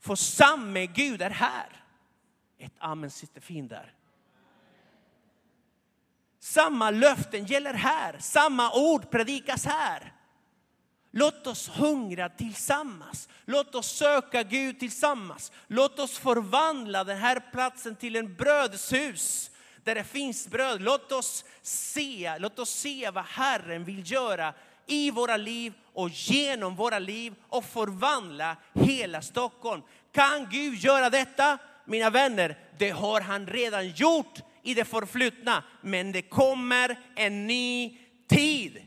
För 0.00 0.14
samme 0.14 0.86
Gud 0.86 1.22
är 1.22 1.30
här. 1.30 1.84
Ett 2.58 2.74
amen 2.78 3.10
sitter 3.10 3.40
fint 3.40 3.70
där. 3.70 3.95
Samma 6.46 6.90
löften 6.90 7.44
gäller 7.44 7.74
här, 7.74 8.16
samma 8.20 8.72
ord 8.72 9.10
predikas 9.10 9.64
här. 9.64 10.12
Låt 11.10 11.46
oss 11.46 11.68
hungra 11.68 12.28
tillsammans. 12.28 13.28
Låt 13.44 13.74
oss 13.74 13.86
söka 13.86 14.42
Gud 14.42 14.78
tillsammans. 14.78 15.52
Låt 15.66 15.98
oss 15.98 16.18
förvandla 16.18 17.04
den 17.04 17.18
här 17.18 17.40
platsen 17.52 17.96
till 17.96 18.16
en 18.16 18.34
brödshus 18.34 19.50
där 19.84 19.94
det 19.94 20.04
finns 20.04 20.48
bröd. 20.48 20.82
Låt 20.82 21.12
oss 21.12 21.44
se, 21.62 22.38
låt 22.38 22.58
oss 22.58 22.70
se 22.70 23.10
vad 23.10 23.24
Herren 23.24 23.84
vill 23.84 24.12
göra 24.12 24.54
i 24.86 25.10
våra 25.10 25.36
liv 25.36 25.72
och 25.92 26.08
genom 26.08 26.76
våra 26.76 26.98
liv 26.98 27.34
och 27.48 27.64
förvandla 27.64 28.56
hela 28.74 29.22
Stockholm. 29.22 29.82
Kan 30.12 30.48
Gud 30.50 30.74
göra 30.74 31.10
detta? 31.10 31.58
Mina 31.84 32.10
vänner, 32.10 32.58
det 32.78 32.90
har 32.90 33.20
han 33.20 33.46
redan 33.46 33.88
gjort 33.88 34.40
i 34.66 34.74
det 34.74 34.84
förflutna, 34.84 35.64
men 35.80 36.12
det 36.12 36.22
kommer 36.22 36.98
en 37.14 37.46
ny 37.46 37.98
tid. 38.28 38.82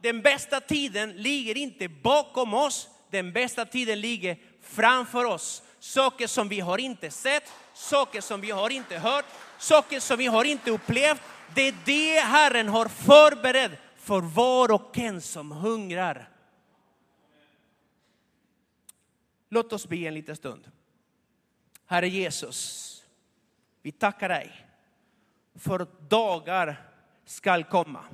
Den 0.00 0.22
bästa 0.22 0.60
tiden 0.60 1.12
ligger 1.12 1.56
inte 1.56 1.88
bakom 1.88 2.54
oss, 2.54 2.88
den 3.10 3.32
bästa 3.32 3.64
tiden 3.64 4.00
ligger 4.00 4.38
framför 4.62 5.24
oss. 5.24 5.62
Saker 5.78 6.26
som 6.26 6.48
vi 6.48 6.60
har 6.60 6.78
inte 6.78 7.10
sett, 7.10 7.52
saker 7.74 8.20
som 8.20 8.40
vi 8.40 8.50
har 8.50 8.70
inte 8.70 8.98
hört, 8.98 9.24
saker 9.58 10.00
som 10.00 10.18
vi 10.18 10.26
har 10.26 10.44
inte 10.44 10.70
upplevt. 10.70 11.20
Det 11.54 11.68
är 11.68 11.74
det 11.84 12.20
Herren 12.20 12.68
har 12.68 12.88
förberett 12.88 13.72
för 13.96 14.20
var 14.20 14.72
och 14.72 14.98
en 14.98 15.20
som 15.20 15.52
hungrar. 15.52 16.28
Låt 19.48 19.72
oss 19.72 19.86
be 19.86 19.96
en 19.96 20.14
liten 20.14 20.36
stund. 20.36 20.70
Herre 21.86 22.08
Jesus, 22.08 23.04
vi 23.82 23.92
tackar 23.92 24.28
dig 24.28 24.63
för 25.58 25.86
dagar 26.08 26.76
skall 27.24 27.64
komma. 27.64 28.04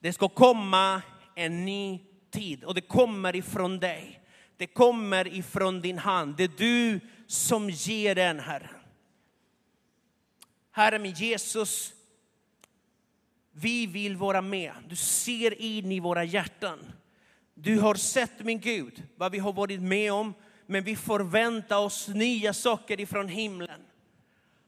Det 0.00 0.12
ska 0.12 0.28
komma 0.28 1.02
en 1.34 1.64
ny 1.64 2.00
tid 2.30 2.64
och 2.64 2.74
det 2.74 2.80
kommer 2.80 3.36
ifrån 3.36 3.78
dig. 3.78 4.20
Det 4.56 4.66
kommer 4.66 5.28
ifrån 5.28 5.80
din 5.80 5.98
hand. 5.98 6.36
Det 6.36 6.44
är 6.44 6.50
du 6.58 7.00
som 7.26 7.70
ger 7.70 8.14
den, 8.14 8.40
Herre. 8.40 8.70
Herre 10.70 10.98
min 10.98 11.12
Jesus, 11.12 11.94
vi 13.52 13.86
vill 13.86 14.16
vara 14.16 14.40
med. 14.42 14.72
Du 14.88 14.96
ser 14.96 15.62
in 15.62 15.92
i 15.92 16.00
våra 16.00 16.24
hjärtan. 16.24 16.92
Du 17.54 17.80
har 17.80 17.94
sett, 17.94 18.44
min 18.44 18.60
Gud, 18.60 19.02
vad 19.16 19.32
vi 19.32 19.38
har 19.38 19.52
varit 19.52 19.82
med 19.82 20.12
om, 20.12 20.34
men 20.66 20.84
vi 20.84 20.96
förväntar 20.96 21.78
oss 21.78 22.08
nya 22.08 22.52
saker 22.52 23.00
ifrån 23.00 23.28
himlen. 23.28 23.80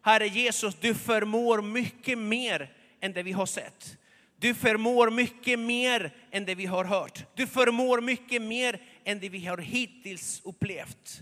Herre 0.07 0.27
Jesus, 0.27 0.75
du 0.75 0.95
förmår 0.95 1.63
mycket 1.63 2.19
mer 2.19 2.73
än 3.01 3.13
det 3.13 3.23
vi 3.23 3.33
har 3.33 3.47
sett. 3.47 3.99
Du 4.37 4.55
förmår 4.55 5.11
mycket 5.11 5.59
mer 5.59 6.15
än 6.31 6.45
det 6.45 6.55
vi 6.55 6.67
har 6.67 6.85
hört. 6.85 7.25
Du 7.35 7.47
förmår 7.47 8.01
mycket 8.01 8.43
mer 8.43 8.81
än 9.05 9.21
det 9.21 9.29
vi 9.29 9.47
har 9.47 9.59
hittills 9.59 10.43
upplevt. 10.45 11.21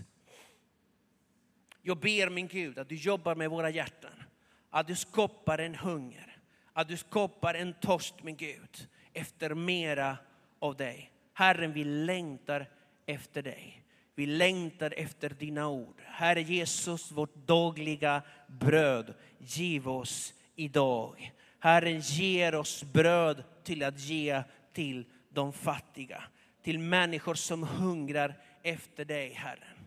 Jag 1.81 1.99
ber 1.99 2.29
min 2.29 2.47
Gud 2.47 2.79
att 2.79 2.89
du 2.89 2.95
jobbar 2.95 3.35
med 3.35 3.49
våra 3.49 3.69
hjärtan. 3.69 4.23
Att 4.69 4.87
du 4.87 4.95
skapar 4.95 5.57
en 5.57 5.75
hunger. 5.75 6.37
Att 6.73 6.87
du 6.87 6.97
skapar 6.97 7.53
en 7.53 7.73
törst, 7.73 8.23
min 8.23 8.37
Gud 8.37 8.87
efter 9.13 9.53
mera 9.53 10.17
av 10.59 10.75
dig. 10.75 11.11
Herren, 11.33 11.73
vi 11.73 11.83
längtar 11.83 12.69
efter 13.05 13.41
dig. 13.41 13.81
Vi 14.15 14.25
längtar 14.25 14.93
efter 14.97 15.29
dina 15.29 15.67
ord. 15.67 16.01
Herre 16.05 16.41
Jesus, 16.41 17.11
vårt 17.11 17.35
dagliga 17.35 18.21
bröd, 18.47 19.13
giv 19.37 19.89
oss 19.89 20.33
idag. 20.55 21.33
Herren 21.59 21.99
ger 21.99 22.55
oss 22.55 22.83
bröd 22.83 23.43
till 23.63 23.83
att 23.83 23.99
ge 23.99 24.43
till 24.73 25.05
de 25.29 25.53
fattiga, 25.53 26.23
till 26.63 26.79
människor 26.79 27.35
som 27.35 27.63
hungrar 27.63 28.37
efter 28.63 29.05
dig, 29.05 29.33
Herren. 29.33 29.77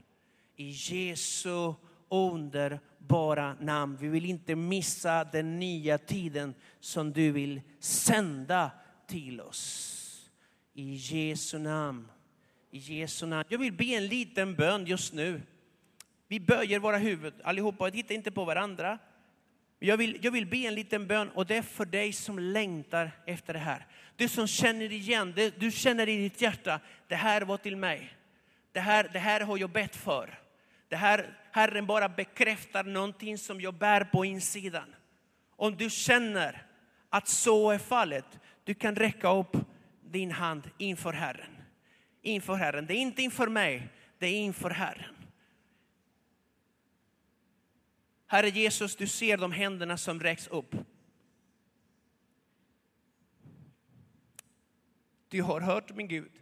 I 0.57 0.71
Jesu 0.71 1.75
underbara 2.11 3.57
namn. 3.61 3.97
Vi 4.01 4.09
vill 4.09 4.25
inte 4.25 4.57
missa 4.57 5.25
den 5.25 5.59
nya 5.59 5.99
tiden 5.99 6.55
som 6.81 7.13
du 7.13 7.33
vill 7.33 7.61
sända 7.81 8.71
till 9.07 9.41
oss. 9.41 10.31
I 10.75 10.95
Jesu 10.95 11.59
namn. 11.59 12.09
I 12.71 12.79
Jesu 12.79 13.27
namn. 13.27 13.45
Jag 13.49 13.59
vill 13.59 13.73
be 13.73 13.85
en 13.85 14.07
liten 14.07 14.55
bön 14.55 14.87
just 14.87 15.13
nu. 15.13 15.43
Vi 16.29 16.41
böjer 16.41 16.79
våra 16.79 16.99
huvud 16.99 17.35
allihopa 17.45 17.87
och 17.87 17.93
tittar 17.93 18.14
inte 18.14 18.31
på 18.31 18.45
varandra. 18.45 18.99
Jag 19.79 19.97
vill, 19.97 20.18
jag 20.22 20.33
vill 20.33 20.47
be 20.47 20.57
en 20.57 20.74
liten 20.74 21.07
bön 21.07 21.29
och 21.29 21.47
det 21.47 21.57
är 21.57 21.62
för 21.62 21.85
dig 21.85 22.12
som 22.12 22.39
längtar 22.39 23.11
efter 23.26 23.53
det 23.53 23.59
här. 23.59 23.87
Du 24.16 24.29
som 24.29 24.47
känner 24.47 24.93
igen, 24.93 25.33
det, 25.37 25.61
du 25.61 25.70
känner 25.70 26.09
i 26.09 26.16
ditt 26.16 26.41
hjärta, 26.41 26.81
det 27.09 27.14
här 27.14 27.43
var 27.43 27.57
till 27.57 27.76
mig. 27.76 28.14
Det 28.72 28.81
här, 28.81 29.11
det 29.12 29.18
här 29.18 29.41
har 29.41 29.59
jag 29.59 29.70
bett 29.70 29.97
för. 29.97 30.39
Det 30.89 30.97
här, 30.97 31.39
Herren 31.53 31.87
bara 31.87 32.09
bekräftar 32.09 32.85
någonting 32.85 33.39
som 33.39 33.61
jag 33.61 33.74
bär 33.74 34.05
på 34.05 34.24
insidan. 34.24 34.95
Om 35.57 35.76
du 35.76 35.91
känner 35.91 36.62
att 37.11 37.29
så 37.29 37.70
är 37.70 37.79
fallet, 37.79 38.39
du 38.64 38.74
kan 38.74 38.97
räcka 38.97 39.33
upp 39.33 39.57
din 40.03 40.31
hand 40.31 40.70
inför 40.79 41.12
Herren 41.12 41.59
inför 42.22 42.55
Herren. 42.55 42.87
Det 42.87 42.95
är 42.95 42.99
inte 42.99 43.22
inför 43.22 43.49
mig, 43.49 43.89
det 44.18 44.26
är 44.26 44.41
inför 44.41 44.70
Herren. 44.70 45.14
Herre 48.31 48.49
Jesus, 48.49 48.97
du 48.97 49.07
ser 49.07 49.37
de 49.37 49.53
händerna 49.53 49.97
som 49.97 50.20
räcks 50.20 50.47
upp. 50.47 50.74
Du 55.29 55.43
har 55.43 55.61
hört 55.61 55.95
min 55.97 56.09
Gud. 56.09 56.33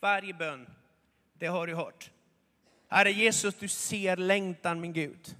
Varje 0.00 0.34
bön, 0.34 0.66
det 1.34 1.46
har 1.46 1.66
du 1.66 1.74
hört. 1.74 2.10
Herre 2.88 3.12
Jesus, 3.12 3.54
du 3.54 3.68
ser 3.68 4.16
längtan 4.16 4.80
min 4.80 4.92
Gud. 4.92 5.36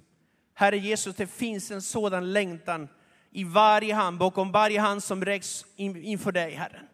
Herre 0.53 0.77
Jesus, 0.77 1.15
det 1.15 1.27
finns 1.27 1.71
en 1.71 1.81
sådan 1.81 2.33
längtan 2.33 2.87
i 3.31 3.43
varje 3.43 3.93
hand, 3.93 4.17
bakom 4.17 4.51
varje 4.51 4.79
hand 4.79 5.03
som 5.03 5.25
räcks 5.25 5.65
inför 5.75 6.31
dig, 6.31 6.51
Herren. 6.51 6.87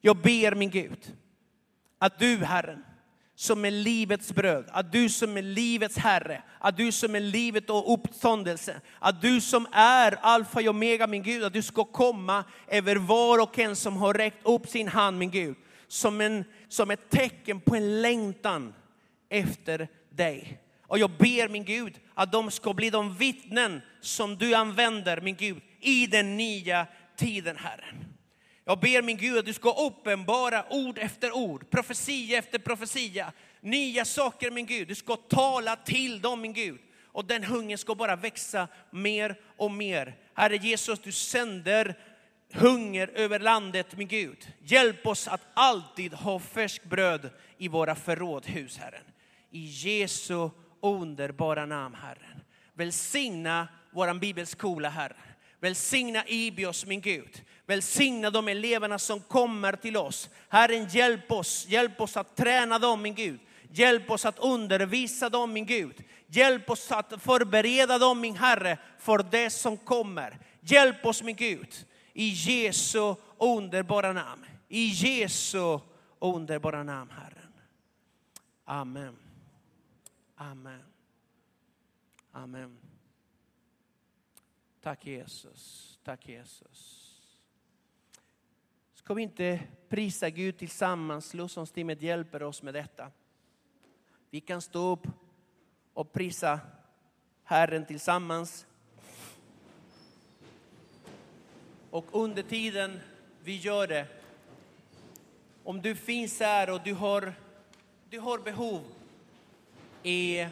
Jag 0.00 0.16
ber 0.16 0.54
min 0.54 0.70
Gud, 0.70 1.16
att 1.98 2.18
du 2.18 2.36
Herren, 2.36 2.84
som 3.40 3.64
är 3.64 3.70
livets 3.70 4.32
bröd, 4.32 4.64
att 4.68 4.92
du 4.92 5.08
som 5.08 5.36
är 5.36 5.42
livets 5.42 5.96
Herre, 5.96 6.42
att 6.58 6.76
du 6.76 6.92
som 6.92 7.14
är 7.14 7.20
livet 7.20 7.70
och 7.70 7.94
uppståndelse, 7.94 8.80
att 8.98 9.22
du 9.22 9.40
som 9.40 9.66
är 9.72 10.18
alfa 10.20 10.60
och 10.60 10.66
omega 10.66 11.06
min 11.06 11.22
Gud, 11.22 11.44
att 11.44 11.52
du 11.52 11.62
ska 11.62 11.84
komma 11.84 12.44
över 12.68 12.96
var 12.96 13.42
och 13.42 13.58
en 13.58 13.76
som 13.76 13.96
har 13.96 14.14
räckt 14.14 14.46
upp 14.46 14.68
sin 14.68 14.88
hand 14.88 15.18
min 15.18 15.30
Gud, 15.30 15.56
som, 15.88 16.20
en, 16.20 16.44
som 16.68 16.90
ett 16.90 17.10
tecken 17.10 17.60
på 17.60 17.76
en 17.76 18.02
längtan 18.02 18.74
efter 19.28 19.88
dig. 20.10 20.60
Och 20.86 20.98
jag 20.98 21.10
ber 21.10 21.48
min 21.48 21.64
Gud 21.64 21.94
att 22.14 22.32
de 22.32 22.50
ska 22.50 22.74
bli 22.74 22.90
de 22.90 23.14
vittnen 23.14 23.80
som 24.00 24.36
du 24.36 24.54
använder 24.54 25.20
min 25.20 25.36
Gud 25.36 25.62
i 25.80 26.06
den 26.06 26.36
nya 26.36 26.86
tiden 27.16 27.56
Herren. 27.56 28.09
Jag 28.64 28.80
ber 28.80 29.02
min 29.02 29.16
Gud 29.16 29.38
att 29.38 29.46
du 29.46 29.52
ska 29.52 29.86
uppenbara 29.86 30.64
ord 30.70 30.98
efter 30.98 31.32
ord, 31.36 31.70
profetia 31.70 32.38
efter 32.38 32.58
profetia, 32.58 33.32
nya 33.60 34.04
saker 34.04 34.50
min 34.50 34.66
Gud. 34.66 34.88
Du 34.88 34.94
ska 34.94 35.16
tala 35.16 35.76
till 35.76 36.20
dem 36.20 36.40
min 36.40 36.52
Gud. 36.52 36.80
Och 37.12 37.24
den 37.24 37.44
hungern 37.44 37.78
ska 37.78 37.94
bara 37.94 38.16
växa 38.16 38.68
mer 38.90 39.36
och 39.56 39.70
mer. 39.70 40.16
Herre 40.34 40.56
Jesus, 40.56 40.98
du 40.98 41.12
sänder 41.12 41.94
hunger 42.52 43.10
över 43.14 43.38
landet 43.38 43.96
min 43.96 44.08
Gud. 44.08 44.52
Hjälp 44.62 45.06
oss 45.06 45.28
att 45.28 45.46
alltid 45.54 46.14
ha 46.14 46.38
färsk 46.38 46.84
bröd 46.84 47.30
i 47.58 47.68
våra 47.68 47.94
förrådhus 47.94 48.78
Herren. 48.78 49.04
I 49.50 49.64
Jesu 49.64 50.50
underbara 50.82 51.66
namn, 51.66 51.94
Herren. 51.94 52.40
Välsigna 52.74 53.68
vår 53.90 54.14
bibelskola, 54.14 54.88
Herre. 54.88 55.16
Välsigna 55.60 56.24
Ibios, 56.26 56.86
min 56.86 57.00
Gud. 57.00 57.42
Välsigna 57.70 58.30
de 58.30 58.48
eleverna 58.48 58.98
som 58.98 59.20
kommer 59.20 59.72
till 59.72 59.96
oss. 59.96 60.30
Herren, 60.48 60.88
hjälp 60.88 61.32
oss. 61.32 61.66
Hjälp 61.68 62.00
oss 62.00 62.16
att 62.16 62.36
träna 62.36 62.78
dem, 62.78 63.02
min 63.02 63.14
Gud. 63.14 63.40
Hjälp 63.72 64.10
oss 64.10 64.24
att 64.24 64.38
undervisa 64.38 65.28
dem, 65.28 65.52
min 65.52 65.66
Gud. 65.66 66.04
Hjälp 66.26 66.70
oss 66.70 66.92
att 66.92 67.22
förbereda 67.22 67.98
dem, 67.98 68.20
min 68.20 68.36
Herre, 68.36 68.78
för 68.98 69.18
det 69.30 69.50
som 69.50 69.76
kommer. 69.76 70.38
Hjälp 70.60 71.06
oss, 71.06 71.22
min 71.22 71.36
Gud. 71.36 71.86
I 72.12 72.28
Jesu 72.28 73.14
underbara 73.38 74.12
namn. 74.12 74.46
I 74.68 74.86
Jesu 74.86 75.78
underbara 76.18 76.82
namn, 76.82 77.10
Herren. 77.10 77.52
Amen. 78.64 79.16
Amen. 80.36 80.82
Amen. 82.32 82.78
Tack 84.82 85.06
Jesus. 85.06 85.98
Tack 86.04 86.28
Jesus. 86.28 86.99
Ska 89.10 89.14
vi 89.14 89.22
inte 89.22 89.60
prisa 89.88 90.30
Gud 90.30 90.58
tillsammans? 90.58 91.34
Lovsångsteamet 91.34 92.02
hjälper 92.02 92.42
oss 92.42 92.62
med 92.62 92.74
detta. 92.74 93.10
Vi 94.30 94.40
kan 94.40 94.62
stå 94.62 94.92
upp 94.92 95.06
och 95.94 96.12
prisa 96.12 96.60
Herren 97.44 97.86
tillsammans. 97.86 98.66
Och 101.90 102.06
under 102.12 102.42
tiden 102.42 103.00
vi 103.44 103.56
gör 103.56 103.86
det, 103.86 104.06
om 105.64 105.82
du 105.82 105.94
finns 105.94 106.40
här 106.40 106.70
och 106.70 106.80
du 106.84 106.94
har, 106.94 107.34
du 108.10 108.18
har 108.20 108.38
behov 108.38 108.82
i, 110.02 110.46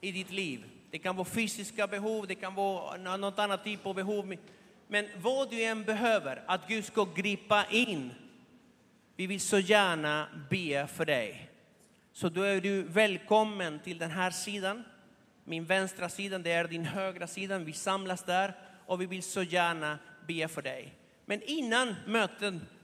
i 0.00 0.12
ditt 0.12 0.30
liv. 0.30 0.64
Det 0.90 0.98
kan 0.98 1.16
vara 1.16 1.28
fysiska 1.28 1.86
behov, 1.86 2.26
det 2.26 2.34
kan 2.34 2.54
vara 2.54 3.16
något 3.16 3.38
annat 3.38 3.64
typ 3.64 3.86
av 3.86 3.94
behov. 3.94 4.36
Men 4.92 5.08
vad 5.16 5.50
du 5.50 5.62
än 5.62 5.84
behöver, 5.84 6.42
att 6.46 6.68
Gud 6.68 6.84
ska 6.84 7.04
gripa 7.04 7.64
in. 7.70 8.10
Vi 9.16 9.26
vill 9.26 9.40
så 9.40 9.58
gärna 9.58 10.28
be 10.50 10.86
för 10.86 11.04
dig. 11.04 11.50
Så 12.12 12.28
då 12.28 12.42
är 12.42 12.60
du 12.60 12.82
välkommen 12.82 13.80
till 13.80 13.98
den 13.98 14.10
här 14.10 14.30
sidan. 14.30 14.84
Min 15.44 15.64
vänstra 15.64 16.08
sida, 16.08 16.38
det 16.38 16.52
är 16.52 16.64
din 16.64 16.84
högra 16.84 17.26
sida. 17.26 17.58
Vi 17.58 17.72
samlas 17.72 18.22
där 18.22 18.54
och 18.86 19.00
vi 19.00 19.06
vill 19.06 19.22
så 19.22 19.42
gärna 19.42 19.98
be 20.26 20.48
för 20.48 20.62
dig. 20.62 20.94
Men 21.24 21.42
innan 21.42 21.94
möten 22.06 22.66